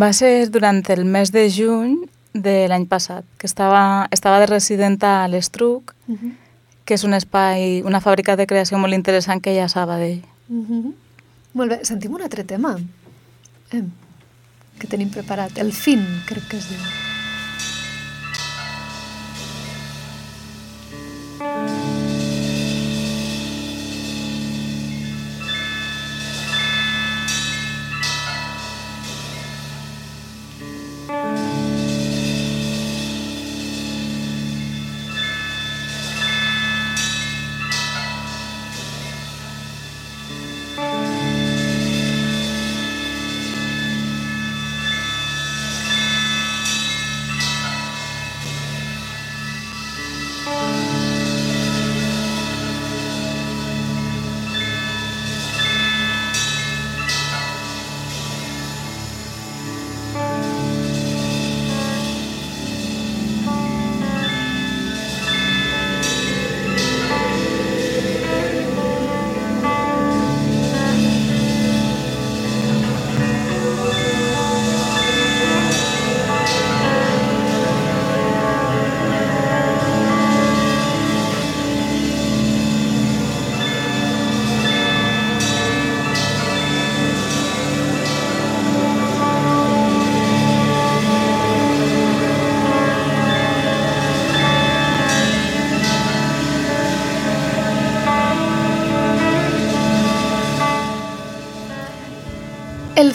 Va 0.00 0.08
ser 0.16 0.48
durant 0.48 0.80
el 0.94 1.04
mes 1.04 1.30
de 1.34 1.44
juny 1.52 1.98
de 2.32 2.54
l'any 2.72 2.86
passat, 2.88 3.28
que 3.36 3.44
estava, 3.46 4.08
estava 4.16 4.40
de 4.40 4.48
residenta 4.48 5.12
a 5.24 5.28
l'Estruc, 5.28 5.92
uh 5.92 6.12
mhm. 6.12 6.18
-huh. 6.22 6.32
que 6.86 6.94
és 6.94 7.04
un 7.04 7.12
espai, 7.12 7.82
una 7.82 8.00
fàbrica 8.00 8.36
de 8.36 8.46
creació 8.46 8.78
molt 8.78 8.94
interessant 8.94 9.42
que 9.42 9.52
hi 9.52 9.58
ha 9.58 9.64
a 9.64 9.68
Sabadell. 9.68 10.22
Uh 10.48 10.54
mhm. 10.54 10.66
-huh. 10.68 10.94
Molt 11.52 11.70
bé, 11.70 11.84
sentim 11.84 12.14
un 12.14 12.22
altre 12.22 12.44
tema 12.44 12.78
eh, 13.72 13.84
que 14.78 14.86
tenim 14.86 15.10
preparat, 15.10 15.58
el 15.58 15.72
fin, 15.72 16.00
crec 16.26 16.48
que 16.48 16.56
es 16.56 16.68
diu. 16.68 17.15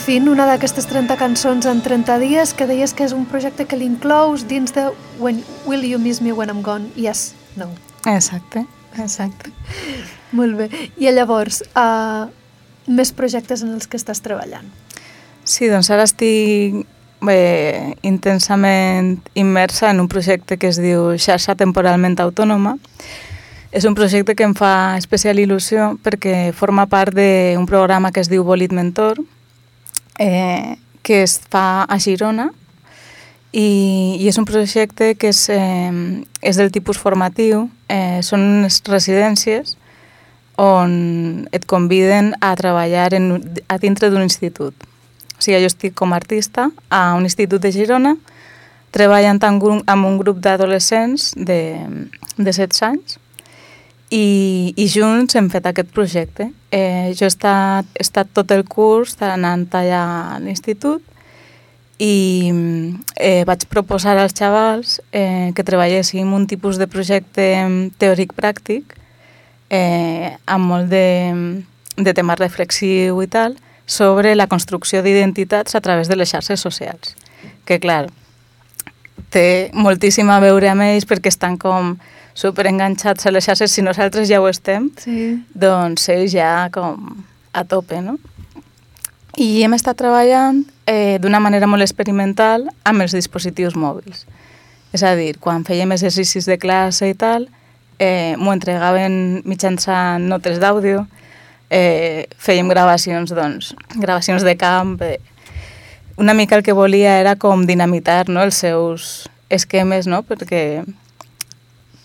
El 0.02 0.06
Fin, 0.06 0.24
una 0.26 0.48
d'aquestes 0.48 0.88
30 0.90 1.14
cançons 1.14 1.66
en 1.70 1.78
30 1.78 2.16
dies, 2.18 2.52
que 2.58 2.66
deies 2.66 2.90
que 2.90 3.04
és 3.06 3.12
un 3.14 3.22
projecte 3.30 3.68
que 3.70 3.76
l'inclous 3.78 4.42
dins 4.50 4.72
de 4.74 4.88
When 5.22 5.36
Will 5.62 5.84
You 5.86 6.00
Miss 6.02 6.18
Me 6.18 6.32
When 6.34 6.50
I'm 6.50 6.64
Gone? 6.66 6.88
Yes, 6.98 7.36
no. 7.54 7.68
Exacte, 8.10 8.64
exacte. 8.98 9.52
Molt 10.34 10.58
bé. 10.58 10.66
I 10.98 11.12
llavors, 11.14 11.60
uh, 11.78 12.26
més 12.90 13.12
projectes 13.14 13.62
en 13.62 13.76
els 13.76 13.86
que 13.86 13.94
estàs 13.94 14.18
treballant? 14.24 14.66
Sí, 15.44 15.68
doncs 15.70 15.92
ara 15.94 16.02
estic 16.08 16.80
bé, 17.22 17.94
intensament 18.02 19.20
immersa 19.38 19.92
en 19.92 20.00
un 20.02 20.08
projecte 20.10 20.58
que 20.58 20.72
es 20.72 20.80
diu 20.82 21.12
Xarxa 21.14 21.54
Temporalment 21.54 22.18
Autònoma. 22.24 22.74
És 23.70 23.86
un 23.86 23.94
projecte 23.94 24.34
que 24.34 24.50
em 24.50 24.56
fa 24.58 24.96
especial 24.98 25.38
il·lusió 25.38 25.92
perquè 26.02 26.50
forma 26.50 26.88
part 26.90 27.14
d'un 27.14 27.70
programa 27.70 28.10
que 28.10 28.18
es 28.18 28.32
diu 28.34 28.42
Bolit 28.42 28.74
Mentor, 28.74 29.22
eh, 30.18 30.76
que 31.02 31.22
es 31.22 31.38
fa 31.50 31.84
a 31.84 31.98
Girona 31.98 32.50
i, 33.52 34.16
i 34.20 34.28
és 34.28 34.38
un 34.40 34.46
projecte 34.48 35.14
que 35.18 35.32
és, 35.32 35.48
eh, 35.52 35.92
és 36.40 36.58
del 36.58 36.72
tipus 36.72 36.98
formatiu, 36.98 37.68
eh, 37.88 38.20
són 38.24 38.40
unes 38.40 38.80
residències 38.88 39.76
on 40.60 41.48
et 41.52 41.64
conviden 41.66 42.34
a 42.40 42.54
treballar 42.56 43.12
en, 43.16 43.40
a 43.68 43.78
dintre 43.78 44.10
d'un 44.10 44.22
institut. 44.22 44.74
O 45.38 45.42
sigui, 45.42 45.58
jo 45.60 45.70
estic 45.70 45.96
com 45.98 46.12
a 46.12 46.20
artista 46.20 46.70
a 46.88 47.14
un 47.16 47.26
institut 47.26 47.62
de 47.64 47.72
Girona, 47.74 48.16
treballant 48.92 49.40
amb 49.48 49.64
un, 49.64 49.82
amb 49.88 50.06
un 50.06 50.18
grup 50.20 50.38
d'adolescents 50.44 51.32
de, 51.36 51.60
de 52.36 52.52
16 52.52 52.82
anys 52.88 53.18
i, 54.12 54.74
i 54.76 54.86
junts 54.92 55.36
hem 55.38 55.48
fet 55.52 55.66
aquest 55.66 55.88
projecte. 55.94 56.50
Eh, 56.70 57.12
jo 57.16 57.24
he 57.24 57.30
estat, 57.32 57.88
he 57.96 58.04
estat 58.04 58.28
tot 58.36 58.52
el 58.52 58.66
curs 58.68 59.16
anant 59.24 59.64
allà 59.78 60.02
a 60.36 60.38
l'institut 60.42 61.02
i 62.02 62.50
eh, 63.16 63.42
vaig 63.48 63.66
proposar 63.70 64.16
als 64.18 64.34
xavals 64.36 64.98
eh, 65.12 65.52
que 65.56 65.64
treballéssim 65.64 66.32
un 66.34 66.48
tipus 66.50 66.80
de 66.80 66.88
projecte 66.90 67.46
teòric-pràctic 68.02 68.96
eh, 69.70 70.32
amb 70.46 70.72
molt 70.72 70.90
de, 70.90 71.62
de 71.96 72.14
tema 72.16 72.36
reflexiu 72.36 73.20
i 73.22 73.28
tal 73.30 73.56
sobre 73.86 74.34
la 74.34 74.48
construcció 74.48 75.02
d'identitats 75.02 75.76
a 75.76 75.80
través 75.80 76.08
de 76.08 76.16
les 76.16 76.32
xarxes 76.32 76.60
socials. 76.60 77.14
Que, 77.64 77.78
clar, 77.78 78.08
té 79.32 79.70
moltíssim 79.72 80.28
a 80.30 80.40
veure 80.42 80.68
amb 80.72 80.84
ells 80.84 81.06
perquè 81.08 81.32
estan 81.32 81.56
com 81.60 81.96
super 82.34 82.66
enganxats 82.66 83.26
a 83.26 83.30
les 83.30 83.44
xarxes, 83.44 83.70
si 83.72 83.82
nosaltres 83.82 84.28
ja 84.28 84.40
ho 84.40 84.48
estem, 84.48 84.90
Sí. 84.98 85.42
doncs 85.54 86.08
ells 86.08 86.32
ja 86.32 86.68
com 86.72 87.24
a 87.52 87.64
tope, 87.64 88.00
no? 88.00 88.18
I 89.36 89.62
hem 89.62 89.72
estat 89.74 89.96
treballant 89.96 90.64
eh, 90.86 91.18
d'una 91.20 91.40
manera 91.40 91.66
molt 91.66 91.82
experimental 91.82 92.66
amb 92.84 93.00
els 93.02 93.12
dispositius 93.16 93.74
mòbils. 93.76 94.26
És 94.92 95.02
a 95.02 95.14
dir, 95.16 95.38
quan 95.40 95.64
fèiem 95.64 95.92
exercicis 95.94 96.44
de 96.44 96.58
classe 96.60 97.08
i 97.08 97.14
tal, 97.14 97.48
eh, 97.98 98.34
m'ho 98.36 98.52
entregaven 98.52 99.40
mitjançant 99.48 100.26
notes 100.28 100.58
d'àudio, 100.60 101.06
eh, 101.70 102.26
fèiem 102.36 102.68
gravacions, 102.68 103.32
doncs, 103.32 103.74
gravacions 103.96 104.42
de 104.44 104.56
camp, 104.56 105.00
eh, 105.00 105.18
una 106.18 106.34
mica 106.34 106.56
el 106.56 106.62
que 106.62 106.72
volia 106.76 107.18
era 107.20 107.36
com 107.36 107.64
dinamitar 107.66 108.28
no, 108.28 108.42
els 108.42 108.56
seus 108.56 109.30
esquemes, 109.48 110.06
no? 110.06 110.22
perquè, 110.22 110.84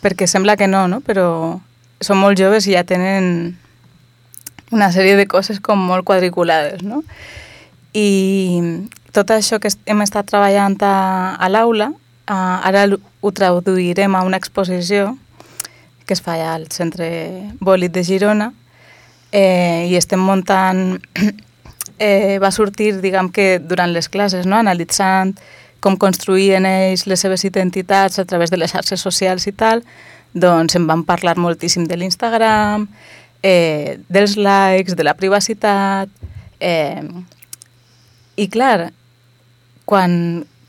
perquè 0.02 0.28
sembla 0.28 0.58
que 0.58 0.68
no, 0.68 0.88
no? 0.88 1.02
però 1.02 1.60
són 2.02 2.20
molt 2.22 2.38
joves 2.40 2.68
i 2.68 2.76
ja 2.76 2.84
tenen 2.86 3.58
una 4.72 4.92
sèrie 4.92 5.16
de 5.16 5.28
coses 5.28 5.60
com 5.64 5.80
molt 5.80 6.06
quadriculades. 6.06 6.84
No? 6.84 7.04
I 7.94 8.62
tot 9.16 9.32
això 9.34 9.62
que 9.64 9.72
hem 9.86 10.04
estat 10.04 10.28
treballant 10.30 10.78
a, 10.84 11.38
a 11.40 11.50
l'aula, 11.50 11.92
ara 12.28 12.84
ho 13.22 13.32
traduirem 13.32 14.16
a 14.16 14.24
una 14.28 14.38
exposició 14.38 15.16
que 16.06 16.14
es 16.14 16.22
fa 16.24 16.38
al 16.54 16.68
Centre 16.72 17.08
Bòlit 17.60 17.92
de 17.92 18.04
Girona 18.04 18.52
eh, 19.32 19.88
i 19.90 19.96
estem 20.00 20.22
muntant 20.24 21.00
eh, 22.00 22.38
va 22.40 22.52
sortir, 22.52 22.94
diguem 23.04 23.32
que 23.32 23.60
durant 23.60 23.92
les 23.92 24.08
classes, 24.10 24.46
no? 24.46 24.60
analitzant 24.60 25.36
com 25.88 25.96
construïen 25.96 26.68
ells 26.68 27.06
les 27.08 27.22
seves 27.24 27.46
identitats 27.48 28.20
a 28.20 28.26
través 28.28 28.52
de 28.52 28.60
les 28.60 28.74
xarxes 28.76 29.00
socials 29.00 29.48
i 29.48 29.54
tal, 29.56 29.86
doncs 30.36 30.76
em 30.76 30.88
van 30.90 31.06
parlar 31.08 31.38
moltíssim 31.40 31.86
de 31.88 31.96
l'Instagram, 31.96 32.90
eh, 33.42 33.96
dels 34.12 34.36
likes, 34.36 34.98
de 35.00 35.08
la 35.08 35.16
privacitat... 35.16 36.12
Eh, 36.60 37.04
I 38.38 38.46
clar, 38.54 38.92
quan, 39.90 40.12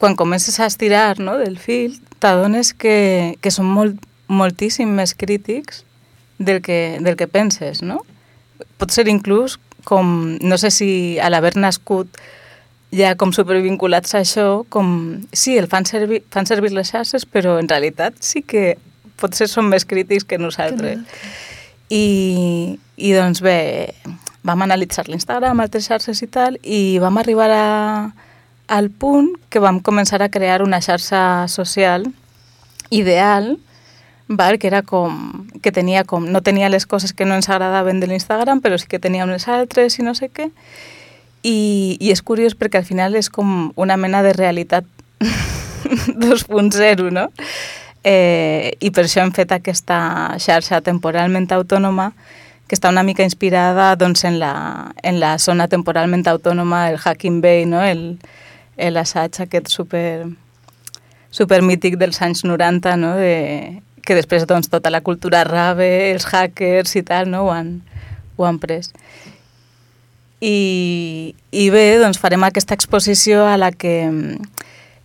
quan 0.00 0.14
comences 0.16 0.56
a 0.56 0.66
estirar 0.70 1.18
no, 1.20 1.34
del 1.36 1.58
fil, 1.60 1.98
t'adones 2.16 2.70
que, 2.72 3.36
que 3.44 3.52
són 3.52 3.68
molt, 3.68 3.98
moltíssim 4.28 4.88
més 4.96 5.12
crítics 5.12 5.82
del 6.38 6.62
que, 6.64 6.96
del 7.04 7.18
que 7.20 7.28
penses, 7.28 7.82
no? 7.84 7.98
Pot 8.80 8.94
ser 8.94 9.04
inclús 9.12 9.58
com, 9.84 10.38
no 10.40 10.56
sé 10.56 10.70
si 10.72 10.90
a 11.20 11.28
l'haver 11.28 11.58
nascut 11.60 12.16
ja 12.94 13.14
com 13.20 13.32
supervinculats 13.36 14.14
a 14.14 14.22
això, 14.22 14.64
com, 14.72 15.20
sí, 15.32 15.58
el 15.58 15.68
fan 15.68 15.86
servir, 15.88 16.22
fan 16.32 16.48
servir 16.48 16.72
les 16.72 16.92
xarxes, 16.92 17.26
però 17.28 17.58
en 17.60 17.68
realitat 17.68 18.16
sí 18.24 18.42
que 18.42 18.78
potser 19.20 19.48
són 19.50 19.68
més 19.68 19.84
crítics 19.88 20.24
que 20.24 20.38
nosaltres. 20.40 21.02
I, 21.90 22.78
I 22.96 23.12
doncs 23.16 23.42
bé, 23.44 23.92
vam 24.46 24.64
analitzar 24.64 25.08
l'Instagram, 25.08 25.60
altres 25.60 25.88
xarxes 25.88 26.22
i 26.24 26.28
tal, 26.32 26.58
i 26.62 26.98
vam 27.02 27.20
arribar 27.20 27.50
a, 27.52 27.68
al 28.68 28.90
punt 28.90 29.34
que 29.52 29.60
vam 29.60 29.80
començar 29.84 30.22
a 30.22 30.30
crear 30.32 30.62
una 30.62 30.80
xarxa 30.84 31.48
social 31.48 32.06
ideal, 32.90 33.56
val? 34.28 34.58
que 34.58 34.68
era 34.68 34.82
com, 34.82 35.48
que 35.62 35.72
tenia 35.72 36.04
com, 36.04 36.28
no 36.28 36.42
tenia 36.44 36.68
les 36.68 36.86
coses 36.86 37.12
que 37.12 37.24
no 37.24 37.36
ens 37.36 37.48
agradaven 37.48 38.00
de 38.00 38.08
l'Instagram, 38.08 38.62
però 38.64 38.78
sí 38.78 38.88
que 38.88 39.00
tenia 39.00 39.28
unes 39.28 39.48
altres 39.48 39.98
i 39.98 40.06
no 40.06 40.14
sé 40.14 40.30
què. 40.32 40.52
I, 41.42 41.96
I 42.00 42.10
és 42.12 42.22
curiós 42.22 42.56
perquè 42.58 42.80
al 42.80 42.88
final 42.88 43.14
és 43.18 43.30
com 43.30 43.70
una 43.76 43.96
mena 43.96 44.22
de 44.26 44.32
realitat 44.36 44.84
2.0, 46.18 47.10
no? 47.12 47.28
Eh, 48.04 48.74
I 48.80 48.90
per 48.94 49.04
això 49.04 49.22
hem 49.22 49.32
fet 49.34 49.52
aquesta 49.52 49.98
xarxa 50.40 50.80
temporalment 50.86 51.48
autònoma 51.52 52.12
que 52.68 52.76
està 52.76 52.90
una 52.92 53.02
mica 53.02 53.24
inspirada 53.24 53.94
doncs, 53.96 54.24
en, 54.28 54.38
la, 54.38 54.92
en 55.02 55.18
la 55.20 55.38
zona 55.40 55.66
temporalment 55.72 56.26
autònoma, 56.28 56.90
el 56.92 56.98
Hacking 57.00 57.40
Bay, 57.40 57.64
no? 57.66 57.80
l'assaig 58.78 59.40
aquest 59.42 59.72
super, 59.72 60.28
super 61.30 61.62
mític 61.64 61.96
dels 61.98 62.20
anys 62.22 62.44
90, 62.44 62.96
no? 63.00 63.14
de, 63.16 63.80
que 64.04 64.14
després 64.14 64.44
doncs, 64.46 64.68
tota 64.68 64.92
la 64.92 65.00
cultura 65.00 65.42
rave, 65.48 66.12
els 66.12 66.28
hackers 66.28 66.94
i 67.00 67.02
tal, 67.08 67.32
no? 67.32 67.46
ho, 67.48 67.50
han, 67.56 67.78
ho 68.36 68.46
han 68.46 68.60
pres. 68.60 68.92
I, 70.40 71.34
I 71.50 71.70
bé, 71.74 71.98
doncs 71.98 72.20
farem 72.22 72.44
aquesta 72.46 72.76
exposició 72.78 73.42
a 73.46 73.56
la 73.58 73.72
que 73.72 73.96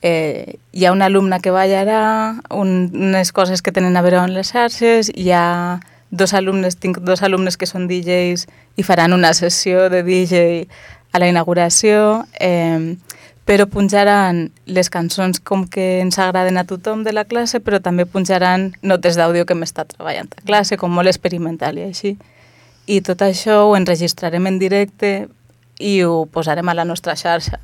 eh, 0.04 0.60
hi 0.72 0.86
ha 0.86 0.92
una 0.94 1.08
alumna 1.10 1.40
que 1.40 1.52
ballarà, 1.52 2.38
un, 2.52 2.92
unes 2.94 3.32
coses 3.34 3.64
que 3.66 3.74
tenen 3.74 3.98
a 3.98 4.04
veure 4.06 4.22
amb 4.22 4.36
les 4.36 4.52
xarxes, 4.54 5.10
hi 5.16 5.32
ha 5.34 5.80
dos 6.14 6.36
alumnes, 6.38 6.78
tinc 6.78 7.00
dos 7.02 7.24
alumnes 7.26 7.58
que 7.58 7.66
són 7.66 7.88
DJs 7.90 8.46
i 8.78 8.86
faran 8.86 9.16
una 9.18 9.34
sessió 9.34 9.90
de 9.90 10.04
DJ 10.06 10.68
a 11.14 11.22
la 11.22 11.30
inauguració, 11.32 12.28
eh, 12.40 12.96
però 13.46 13.66
punjaran 13.68 14.52
les 14.66 14.90
cançons 14.90 15.40
com 15.40 15.66
que 15.68 16.00
ens 16.02 16.20
agraden 16.20 16.58
a 16.58 16.64
tothom 16.64 17.04
de 17.04 17.12
la 17.12 17.26
classe, 17.26 17.60
però 17.60 17.82
també 17.82 18.06
punjaran 18.06 18.72
notes 18.82 19.18
d'àudio 19.18 19.46
que 19.46 19.58
hem 19.58 19.66
estat 19.66 19.96
treballant 19.96 20.30
a 20.38 20.46
classe, 20.46 20.78
com 20.78 20.94
molt 20.94 21.12
experimental 21.12 21.82
i 21.82 21.90
així. 21.90 22.16
I 22.88 23.00
tot 23.06 23.22
això 23.24 23.64
ho 23.68 23.78
enregistrarem 23.78 24.48
en 24.50 24.60
directe 24.60 25.14
i 25.80 26.04
ho 26.04 26.26
posarem 26.32 26.68
a 26.70 26.76
la 26.78 26.86
nostra 26.86 27.16
xarxa 27.16 27.60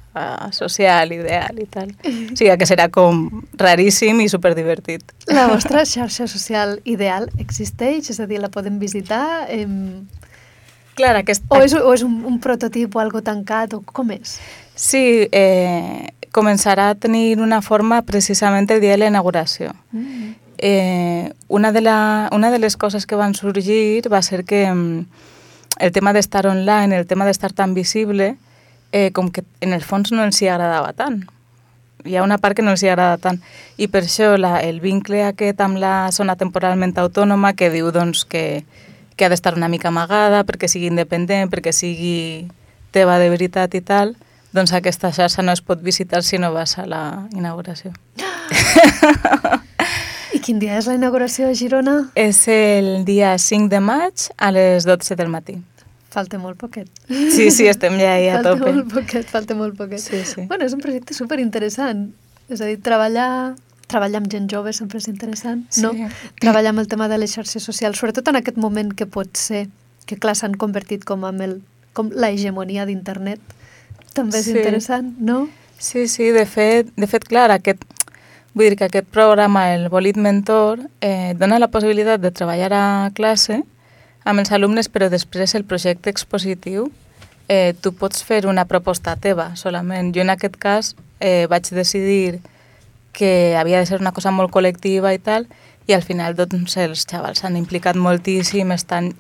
social, 0.52 1.12
ideal 1.14 1.60
i 1.60 1.66
tal. 1.70 1.92
O 2.04 2.36
sigui 2.36 2.56
que 2.58 2.68
serà 2.68 2.90
com 2.92 3.28
raríssim 3.60 4.20
i 4.24 4.30
superdivertit. 4.32 5.04
La 5.32 5.48
vostra 5.52 5.86
xarxa 5.86 6.28
social 6.28 6.80
ideal 6.84 7.30
existeix? 7.40 8.10
És 8.10 8.20
a 8.20 8.28
dir, 8.28 8.42
la 8.42 8.50
podem 8.52 8.80
visitar? 8.80 9.48
Em... 9.54 10.08
Clar, 11.00 11.16
aquest... 11.22 11.46
O 11.54 11.62
és, 11.64 11.76
o 11.78 11.94
és 11.94 12.04
un, 12.04 12.20
un 12.28 12.40
prototip 12.44 12.96
o 12.96 13.04
algo 13.04 13.22
tancat? 13.24 13.78
O 13.78 13.84
com 13.86 14.12
és? 14.16 14.40
Sí, 14.76 15.30
eh, 15.32 16.10
començarà 16.36 16.90
a 16.92 17.00
tenir 17.00 17.40
una 17.40 17.62
forma 17.62 18.02
precisament 18.08 18.70
el 18.72 18.82
dia 18.82 18.98
de 18.98 19.04
la 19.06 19.14
inauguració. 19.14 19.76
Mm. 19.92 20.34
Eh, 20.62 21.32
una, 21.48 21.72
de 21.72 21.80
la, 21.80 22.28
una 22.34 22.52
de 22.52 22.60
les 22.60 22.76
coses 22.76 23.06
que 23.06 23.16
van 23.16 23.34
sorgir 23.34 24.12
va 24.12 24.22
ser 24.22 24.44
que 24.44 24.68
mm, 24.68 25.06
el 25.80 25.92
tema 25.94 26.12
d'estar 26.12 26.48
online, 26.48 26.98
el 26.98 27.08
tema 27.08 27.24
d'estar 27.24 27.54
tan 27.54 27.74
visible, 27.74 28.36
eh, 28.92 29.12
com 29.16 29.32
que 29.32 29.46
en 29.62 29.72
el 29.72 29.86
fons 29.88 30.12
no 30.12 30.26
els 30.26 30.42
hi 30.42 30.50
agradava 30.52 30.92
tant. 30.92 31.24
Hi 32.04 32.18
ha 32.18 32.26
una 32.28 32.40
part 32.44 32.58
que 32.58 32.66
no 32.66 32.76
els 32.76 32.84
hi 32.84 32.90
agrada 32.92 33.16
tant. 33.24 33.40
I 33.80 33.88
per 33.88 34.04
això 34.04 34.34
la, 34.36 34.60
el 34.60 34.82
vincle 34.84 35.24
aquest 35.24 35.64
amb 35.64 35.80
la 35.80 36.12
zona 36.12 36.36
temporalment 36.36 36.98
autònoma 37.00 37.54
que 37.56 37.72
diu 37.72 37.94
doncs, 37.96 38.26
que, 38.28 38.66
que 39.16 39.26
ha 39.26 39.32
d'estar 39.32 39.56
una 39.56 39.72
mica 39.72 39.88
amagada 39.88 40.44
perquè 40.44 40.68
sigui 40.68 40.92
independent, 40.92 41.48
perquè 41.56 41.72
sigui 41.72 42.50
teva 42.92 43.16
de 43.24 43.32
veritat 43.32 43.80
i 43.80 43.82
tal, 43.82 44.18
doncs 44.52 44.76
aquesta 44.76 45.16
xarxa 45.16 45.40
no 45.40 45.56
es 45.56 45.64
pot 45.64 45.80
visitar 45.80 46.20
si 46.20 46.36
no 46.36 46.52
vas 46.52 46.76
a 46.76 46.84
la 46.84 47.30
inauguració. 47.32 47.96
I 50.34 50.40
quin 50.44 50.60
dia 50.62 50.78
és 50.78 50.86
la 50.90 50.94
inauguració 50.98 51.48
a 51.50 51.56
Girona? 51.58 52.12
És 52.16 52.44
el 52.52 53.04
dia 53.08 53.34
5 53.38 53.70
de 53.72 53.80
maig 53.82 54.28
a 54.38 54.52
les 54.54 54.86
12 54.86 55.16
del 55.18 55.30
matí. 55.34 55.58
Falta 56.14 56.40
molt 56.42 56.58
poquet. 56.58 56.90
Sí, 57.08 57.50
sí, 57.54 57.68
estem 57.70 57.98
ja 58.02 58.14
ahí 58.16 58.28
a 58.30 58.40
falta 58.40 58.56
tope. 58.58 58.72
molt 58.74 58.94
poquet, 58.94 59.26
falta 59.30 59.56
molt 59.56 59.76
poquet. 59.78 60.00
Sí, 60.02 60.24
sí. 60.26 60.46
Bueno, 60.50 60.66
és 60.66 60.74
un 60.74 60.82
projecte 60.82 61.14
superinteressant. 61.14 62.08
És 62.50 62.62
a 62.62 62.66
dir, 62.66 62.80
treballar, 62.82 63.56
treballar 63.90 64.24
amb 64.24 64.30
gent 64.32 64.48
jove 64.50 64.74
sempre 64.74 64.98
és 64.98 65.08
interessant, 65.08 65.66
Sí. 65.70 65.82
no? 65.86 65.92
Treballar 66.42 66.70
amb 66.74 66.80
el 66.82 66.88
tema 66.88 67.08
de 67.10 67.18
les 67.22 67.34
xarxes 67.38 67.62
socials, 67.64 67.98
sobretot 68.02 68.28
en 68.28 68.36
aquest 68.42 68.58
moment 68.58 68.94
que 68.94 69.06
pot 69.06 69.30
ser, 69.38 69.68
que 70.06 70.18
clar, 70.18 70.36
s'han 70.36 70.56
convertit 70.58 71.06
com 71.06 71.24
amb 71.26 71.42
el, 71.42 71.62
com 71.94 72.10
la 72.14 72.30
hegemonia 72.32 72.86
d'internet, 72.86 73.40
també 74.14 74.40
és 74.40 74.46
Sí. 74.46 74.58
interessant, 74.58 75.14
no? 75.20 75.48
Sí, 75.78 76.08
sí, 76.08 76.32
de 76.32 76.46
fet, 76.46 76.90
de 76.98 77.08
fet 77.08 77.24
clar, 77.24 77.52
aquest, 77.52 77.86
vull 78.60 78.74
dir 78.74 78.76
que 78.76 78.90
aquest 78.90 79.08
programa, 79.08 79.70
el 79.74 79.88
Bolit 79.88 80.18
Mentor, 80.20 80.82
eh, 81.00 81.34
dona 81.40 81.62
la 81.64 81.70
possibilitat 81.72 82.20
de 82.20 82.32
treballar 82.36 82.74
a 82.76 83.12
classe 83.16 83.62
amb 84.28 84.42
els 84.42 84.52
alumnes, 84.52 84.90
però 84.92 85.08
després 85.08 85.56
el 85.56 85.64
projecte 85.64 86.12
expositiu 86.12 86.90
eh, 87.48 87.72
tu 87.80 87.94
pots 87.96 88.20
fer 88.28 88.44
una 88.52 88.66
proposta 88.68 89.16
teva 89.16 89.54
solament. 89.56 90.12
Jo 90.12 90.26
en 90.26 90.34
aquest 90.36 90.60
cas 90.60 90.92
eh, 91.24 91.48
vaig 91.48 91.72
decidir 91.72 92.42
que 93.16 93.56
havia 93.56 93.80
de 93.80 93.88
ser 93.88 94.02
una 94.04 94.12
cosa 94.12 94.36
molt 94.36 94.52
col·lectiva 94.52 95.16
i 95.16 95.24
tal, 95.24 95.48
i 95.88 95.96
al 95.96 96.04
final 96.04 96.36
doncs 96.36 96.76
els 96.84 97.08
xavals 97.08 97.40
s'han 97.40 97.56
implicat 97.56 97.96
moltíssim, 97.96 98.76
estan 98.76 99.14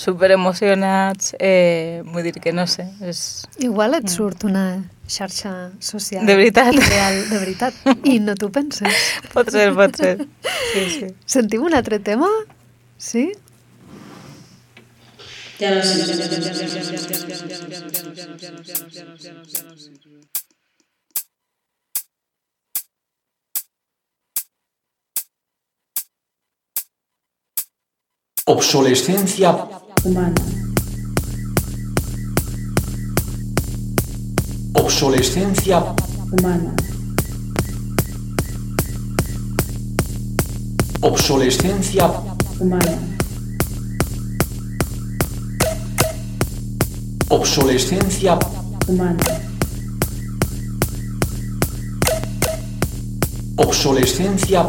super 0.00 0.30
emocionats, 0.32 1.34
eh, 1.38 2.00
vull 2.08 2.24
dir 2.24 2.32
que 2.40 2.54
no 2.56 2.64
sé, 2.66 2.86
és... 3.04 3.18
Igual 3.60 3.98
et 3.98 4.08
surt 4.08 4.46
una 4.48 4.64
xarxa 5.10 5.52
social 5.84 6.24
De 6.24 6.36
veritat. 6.38 6.72
ideal, 6.72 7.18
de 7.28 7.40
veritat, 7.42 7.82
i 8.08 8.16
no 8.24 8.32
t'ho 8.40 8.48
penses. 8.54 9.02
Pot 9.34 9.52
ser, 9.52 9.68
pot 9.76 10.00
ser. 10.00 10.14
Sí, 10.72 10.86
sí. 10.96 11.12
Sentim 11.36 11.68
un 11.68 11.76
altre 11.76 12.00
tema? 12.00 12.30
Sí? 12.96 13.28
Obsolescencia 28.46 29.52
humana, 30.04 30.34
obsolescencia 34.74 35.78
humana, 36.32 36.74
obsolescencia 41.02 42.06
humana, 42.58 42.98
obsolescencia 47.28 48.38
humana, 48.88 49.24
obsolescencia 53.56 54.62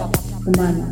humana, 0.46 0.91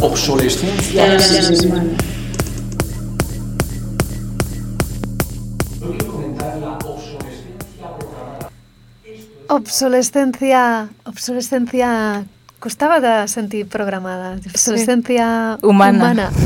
obsolescencia 0.00 1.04
humana. 1.64 1.96
Obsolescencia... 9.48 10.88
Obsolescencia... 11.04 12.24
Costava 12.60 12.98
de 13.00 13.28
sentir 13.28 13.66
programada. 13.68 14.36
Obsolescencia 14.46 15.58
Humana. 15.62 15.98
humana. 15.98 16.30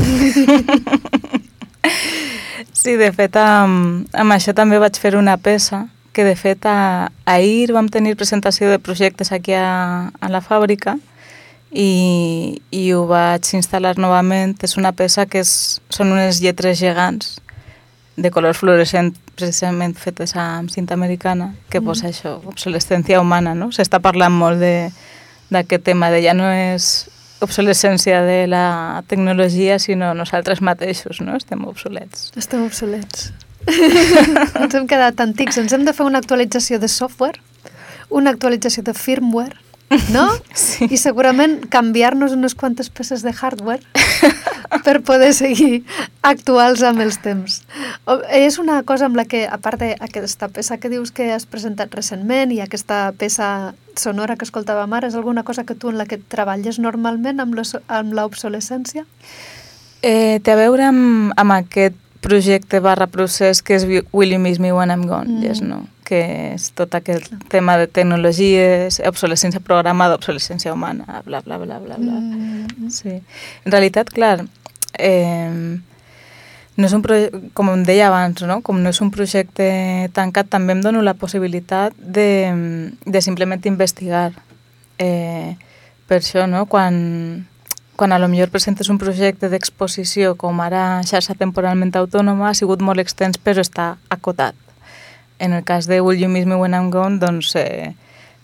Sí, 2.83 2.97
de 2.99 3.13
fet, 3.15 3.37
amb, 3.39 4.09
amb 4.11 4.33
això 4.35 4.51
també 4.51 4.75
vaig 4.75 4.97
fer 4.99 5.13
una 5.15 5.37
peça 5.39 5.85
que, 6.11 6.25
de 6.27 6.33
fet, 6.35 6.65
a, 6.67 7.13
ahir 7.23 7.71
vam 7.71 7.87
tenir 7.87 8.17
presentació 8.19 8.67
de 8.67 8.75
projectes 8.75 9.31
aquí 9.31 9.55
a, 9.55 10.11
a 10.19 10.27
la 10.27 10.41
fàbrica 10.43 10.97
i, 11.73 12.61
i 12.71 12.83
ho 12.93 13.05
vaig 13.09 13.49
instal·lar 13.57 13.97
novament. 13.97 14.55
És 14.63 14.77
una 14.77 14.91
peça 14.93 15.25
que 15.25 15.41
és, 15.43 15.81
són 15.89 16.11
unes 16.13 16.39
lletres 16.43 16.77
gegants 16.79 17.39
de 18.15 18.29
color 18.29 18.53
fluorescent, 18.53 19.15
precisament 19.35 19.95
fetes 19.97 20.35
amb 20.37 20.69
cinta 20.69 20.93
americana, 20.93 21.55
que 21.69 21.79
Mm. 21.81 21.85
posa 21.85 22.07
això, 22.09 22.35
obsolescència 22.45 23.19
humana, 23.19 23.55
no? 23.55 23.71
S'està 23.73 23.99
parlant 23.99 24.31
molt 24.33 24.59
de- 24.59 24.91
d'aquest 25.49 25.83
tema, 25.83 26.11
de 26.11 26.21
ja 26.21 26.33
no 26.33 26.45
és 26.51 27.09
obsolescència 27.41 28.21
de 28.21 28.45
la 28.47 29.03
tecnologia, 29.07 29.79
sinó 29.79 30.13
nosaltres 30.13 30.61
mateixos, 30.61 31.19
no? 31.21 31.35
Estem 31.35 31.65
obsolets. 31.65 32.31
Estem 32.37 32.63
obsolets. 32.65 33.31
ens 34.61 34.75
hem 34.75 34.87
quedat 34.87 35.19
antics. 35.19 35.57
Ens 35.57 35.73
hem 35.73 35.83
de 35.85 35.93
fer 35.93 36.05
una 36.05 36.19
actualització 36.19 36.79
de 36.79 36.87
software, 36.87 37.39
una 38.09 38.29
actualització 38.29 38.83
de 38.83 38.93
firmware, 38.93 39.55
no? 40.13 40.29
Sí. 40.53 40.85
I 40.89 40.97
segurament 41.01 41.63
canviar-nos 41.69 42.33
unes 42.35 42.53
quantes 42.55 42.89
peces 42.93 43.23
de 43.25 43.33
hardware 43.33 43.81
per 44.85 45.01
poder 45.01 45.33
seguir 45.33 45.83
actuals 46.21 46.83
amb 46.85 47.01
els 47.03 47.17
temps. 47.23 47.61
O, 48.05 48.19
és 48.29 48.59
una 48.61 48.81
cosa 48.87 49.07
amb 49.09 49.17
la 49.17 49.25
que, 49.29 49.43
a 49.47 49.57
part 49.57 49.81
d'aquesta 49.81 50.49
peça 50.53 50.77
que 50.77 50.91
dius 50.93 51.11
que 51.11 51.31
has 51.33 51.47
presentat 51.49 51.93
recentment 51.93 52.53
i 52.53 52.61
aquesta 52.63 53.11
peça 53.17 53.73
sonora 53.99 54.37
que 54.37 54.45
escoltàvem 54.47 54.93
ara, 54.93 55.09
és 55.09 55.17
alguna 55.17 55.43
cosa 55.43 55.65
que 55.65 55.75
tu 55.75 55.91
en 55.91 55.97
la 55.97 56.07
que 56.09 56.17
treballes 56.17 56.79
normalment 56.79 57.41
amb 57.41 58.13
l'obsolescència? 58.13 59.05
Eh, 60.03 60.39
té 60.43 60.53
a 60.53 60.59
veure 60.59 60.89
amb, 60.89 61.33
amb 61.39 61.57
aquest 61.57 61.97
projecte 62.23 62.79
barra 62.79 63.07
procés 63.11 63.61
que 63.63 63.75
és 63.75 63.85
Will 63.87 64.31
You 64.31 64.39
Miss 64.39 64.59
Me 64.59 64.71
When 64.71 64.91
I'm 64.91 65.07
Gone, 65.07 65.39
mm. 65.39 65.43
yes, 65.43 65.61
no? 65.61 65.83
Que 66.05 66.19
és 66.53 66.69
tot 66.77 66.95
aquest 66.95 67.31
tema 67.51 67.77
de 67.79 67.87
tecnologies, 67.87 68.99
obsolescència 69.07 69.63
programada, 69.63 70.19
obsolescència 70.19 70.73
humana, 70.73 71.23
bla, 71.25 71.41
bla, 71.45 71.57
bla, 71.61 71.79
bla, 71.79 71.97
bla. 71.97 72.19
Mm. 72.19 72.91
Sí. 72.93 73.17
En 73.65 73.71
realitat, 73.71 74.11
clar, 74.13 74.37
eh, 74.99 75.79
no 76.75 76.87
és 76.87 76.93
un 76.97 77.03
com 77.53 77.69
em 77.69 77.83
deia 77.85 78.07
abans, 78.09 78.41
no? 78.49 78.61
com 78.65 78.79
no 78.81 78.89
és 78.89 79.01
un 79.01 79.11
projecte 79.13 80.09
tancat, 80.13 80.49
també 80.49 80.73
em 80.73 80.81
dono 80.81 81.03
la 81.05 81.13
possibilitat 81.13 81.93
de, 81.97 82.91
de 83.05 83.21
simplement 83.21 83.61
investigar. 83.69 84.31
Eh, 84.97 85.55
per 86.07 86.19
això, 86.21 86.47
no? 86.49 86.65
quan, 86.65 87.45
quan 87.95 88.11
a 88.11 88.19
lo 88.19 88.27
millor 88.27 88.49
presentes 88.49 88.89
un 88.89 88.97
projecte 88.97 89.49
d'exposició 89.49 90.33
com 90.35 90.59
ara 90.65 91.03
xarxa 91.05 91.37
temporalment 91.37 91.93
autònoma, 91.95 92.49
ha 92.49 92.57
sigut 92.57 92.81
molt 92.81 92.99
extens 92.99 93.37
però 93.37 93.61
està 93.61 93.95
acotat. 94.09 94.57
En 95.39 95.53
el 95.53 95.63
cas 95.63 95.87
de 95.87 96.01
Will 96.01 96.19
You 96.19 96.29
Miss 96.29 96.45
Me 96.45 96.55
When 96.55 96.73
I'm 96.73 96.91
Gone, 96.91 97.19
doncs 97.19 97.55
eh, 97.55 97.95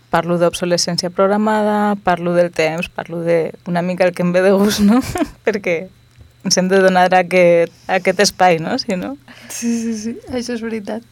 parlo 0.10 0.39
d'obsolescència 0.41 1.12
programada, 1.13 1.95
parlo 2.04 2.34
del 2.34 2.52
temps, 2.52 2.89
parlo 2.89 3.21
de 3.21 3.54
una 3.69 3.82
mica 3.82 4.06
el 4.06 4.13
que 4.13 4.25
em 4.25 4.34
ve 4.34 4.41
de 4.41 4.52
gust, 4.52 4.82
no? 4.82 4.99
Perquè 5.45 5.78
ens 6.43 6.58
hem 6.58 6.69
de 6.71 6.82
donar 6.82 7.08
aquest, 7.13 7.73
aquest 7.88 8.25
espai, 8.25 8.60
no? 8.63 8.78
Si 8.82 8.97
no? 8.97 9.15
Sí, 9.47 9.71
sí, 9.84 9.95
sí, 10.02 10.17
això 10.34 10.56
és 10.58 10.65
veritat. 10.65 11.06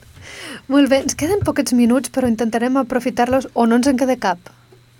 Molt 0.67 0.89
bé, 0.91 1.01
ens 1.05 1.15
queden 1.15 1.43
poquets 1.45 1.75
minuts, 1.77 2.11
però 2.11 2.27
intentarem 2.27 2.79
aprofitar-los, 2.79 3.49
o 3.53 3.67
no 3.67 3.79
ens 3.79 3.87
en 3.87 3.99
queda 3.99 4.17
cap. 4.19 4.51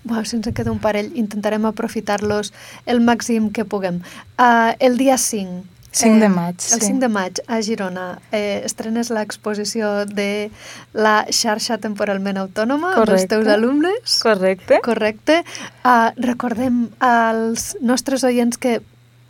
Bueno, 0.08 0.24
si 0.26 0.38
ens 0.38 0.48
en 0.48 0.56
queda 0.56 0.72
un 0.72 0.80
parell, 0.80 1.10
intentarem 1.20 1.66
aprofitar-los 1.68 2.54
el 2.86 3.02
màxim 3.04 3.50
que 3.52 3.66
puguem. 3.66 4.00
Uh, 4.40 4.78
el 4.80 4.96
dia 5.02 5.18
5. 5.18 5.66
5 5.98 6.20
de 6.20 6.30
maig, 6.30 6.56
El 6.74 6.82
sí. 6.82 6.86
5 6.88 7.00
de 7.00 7.08
maig, 7.10 7.40
a 7.48 7.62
Girona, 7.62 8.20
eh, 8.32 8.62
estrenes 8.66 9.10
l'exposició 9.10 10.06
de 10.06 10.50
la 10.94 11.26
xarxa 11.30 11.78
temporalment 11.78 12.38
autònoma 12.38 12.94
amb 12.94 13.00
els 13.02 13.10
Correcte. 13.10 13.28
teus 13.36 13.48
alumnes. 13.48 14.20
Correcte? 14.24 14.80
Correcte. 14.84 15.44
Uh, 15.84 16.12
recordem 16.18 16.90
als 17.00 17.76
nostres 17.82 18.24
oients 18.24 18.58
que 18.58 18.82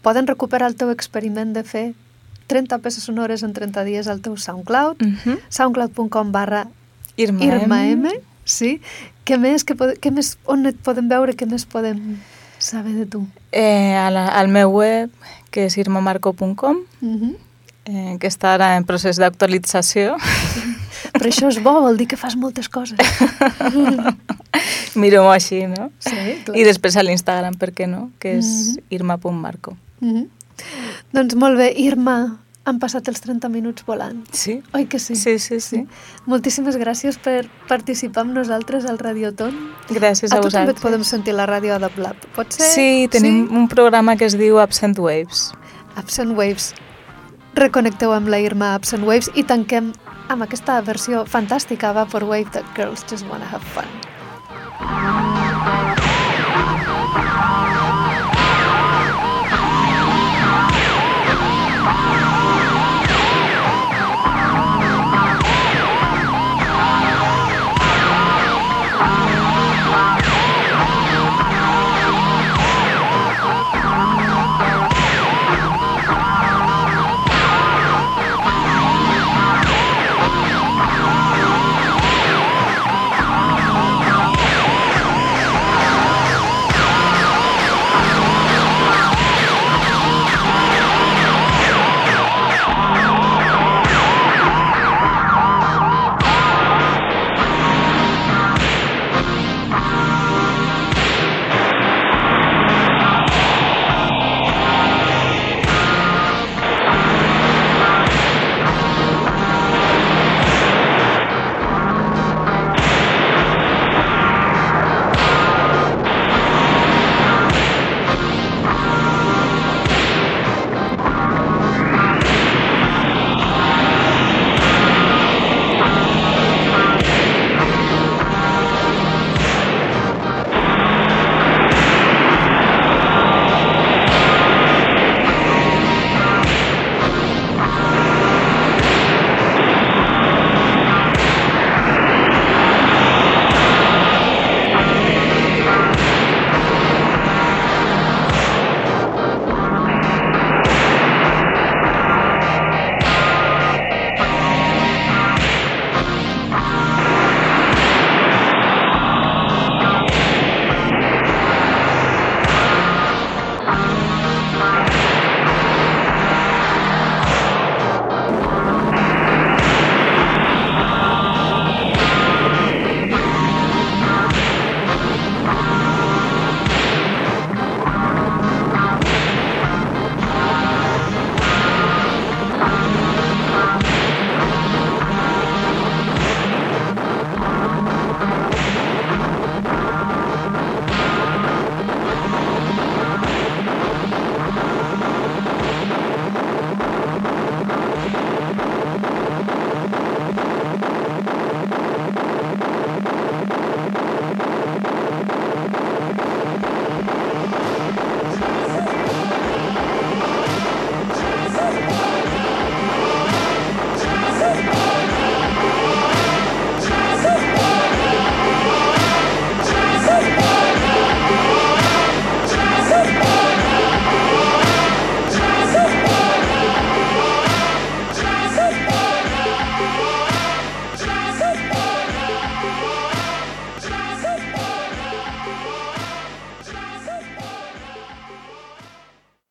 poden 0.01 0.27
recuperar 0.27 0.67
el 0.69 0.75
teu 0.75 0.89
experiment 0.91 1.53
de 1.53 1.63
fer 1.63 1.93
30 2.47 2.77
peces 2.79 3.03
sonores 3.03 3.43
en 3.43 3.51
30 3.53 3.83
dies 3.83 4.07
al 4.07 4.21
teu 4.21 4.37
SoundCloud, 4.37 5.01
Uh 5.01 5.07
-huh. 5.25 5.39
soundcloud.com 5.49 6.31
barra 6.31 6.67
Irma, 7.17 7.43
Irma 7.43 7.85
M. 7.87 8.09
M. 8.09 8.21
Sí. 8.45 8.81
Què 9.25 9.37
més? 9.37 9.65
Què, 9.65 9.75
pod- 9.75 9.97
què 9.99 10.11
més? 10.11 10.37
On 10.45 10.65
et 10.65 10.75
podem 10.77 11.09
veure? 11.09 11.33
Què 11.35 11.45
més 11.49 11.65
podem 11.65 12.19
saber 12.59 12.93
de 12.95 13.05
tu? 13.05 13.27
Eh, 13.51 13.93
la, 14.11 14.27
al 14.29 14.47
meu 14.47 14.69
web, 14.71 15.09
que 15.51 15.65
és 15.65 15.77
irmamarco.com, 15.77 16.77
Uh 17.01 17.07
-huh. 17.21 17.35
eh, 17.85 18.17
que 18.19 18.27
està 18.27 18.53
ara 18.53 18.75
en 18.77 18.83
procés 18.85 19.17
d'actualització. 19.17 20.15
Però 21.13 21.27
això 21.29 21.47
és 21.47 21.61
bo, 21.63 21.81
vol 21.81 21.97
dir 21.97 22.07
que 22.07 22.17
fas 22.17 22.35
moltes 22.35 22.67
coses. 22.69 22.97
Miro-m'ho 24.95 25.31
així, 25.31 25.65
no? 25.67 25.91
Sí, 25.99 26.15
clar. 26.45 26.57
I 26.57 26.63
després 26.63 26.95
a 26.97 27.03
l'Instagram, 27.03 27.53
per 27.55 27.71
què 27.73 27.87
no? 27.87 28.11
Que 28.19 28.37
és 28.39 28.45
Mhm. 28.45 28.83
irma.marco. 28.89 29.77
Uh 30.01 30.07
-huh. 30.07 30.27
Doncs 31.13 31.35
molt 31.35 31.57
bé, 31.57 31.71
Irma, 31.77 32.39
han 32.67 32.79
passat 32.83 33.07
els 33.07 33.21
30 33.23 33.47
minuts 33.53 33.85
volant. 33.87 34.19
Sí? 34.35 34.57
Oi 34.75 34.85
que 34.91 34.99
sí? 34.99 35.15
Sí, 35.15 35.37
sí, 35.39 35.59
sí. 35.63 35.85
Moltíssimes 36.27 36.75
gràcies 36.77 37.15
per 37.23 37.45
participar 37.69 38.25
amb 38.25 38.35
nosaltres 38.35 38.85
al 38.91 38.99
Radioton. 38.99 39.55
Gràcies 39.89 40.33
A 40.33 40.37
a, 40.37 40.41
tu 40.43 40.49
també 40.51 40.73
et 40.73 40.75
vosaltres. 40.75 40.83
podem 40.83 41.03
sentir 41.07 41.31
a 41.33 41.37
la 41.39 41.45
ràdio 41.47 41.75
a 41.75 41.79
The 41.79 41.91
Blab, 41.95 42.27
pot 42.35 42.51
ser? 42.51 42.67
Sí, 42.73 43.07
tenim 43.11 43.47
un 43.55 43.69
programa 43.71 44.17
que 44.19 44.27
es 44.27 44.35
diu 44.37 44.59
Absent 44.59 44.99
Waves. 44.99 45.53
Absent 45.95 46.35
Waves. 46.37 46.73
Reconnecteu 47.55 48.11
amb 48.13 48.27
la 48.29 48.39
Irma 48.43 48.75
Absent 48.75 49.07
Waves 49.07 49.31
i 49.33 49.43
tanquem 49.47 49.93
amb 50.27 50.43
aquesta 50.43 50.81
versió 50.81 51.23
fantàstica 51.25 51.93
Vaporwave 51.95 52.51
de 52.53 52.63
Girls 52.75 53.05
Just 53.09 53.25
Wanna 53.31 53.47
Have 53.49 53.65
Fun. 53.73 55.36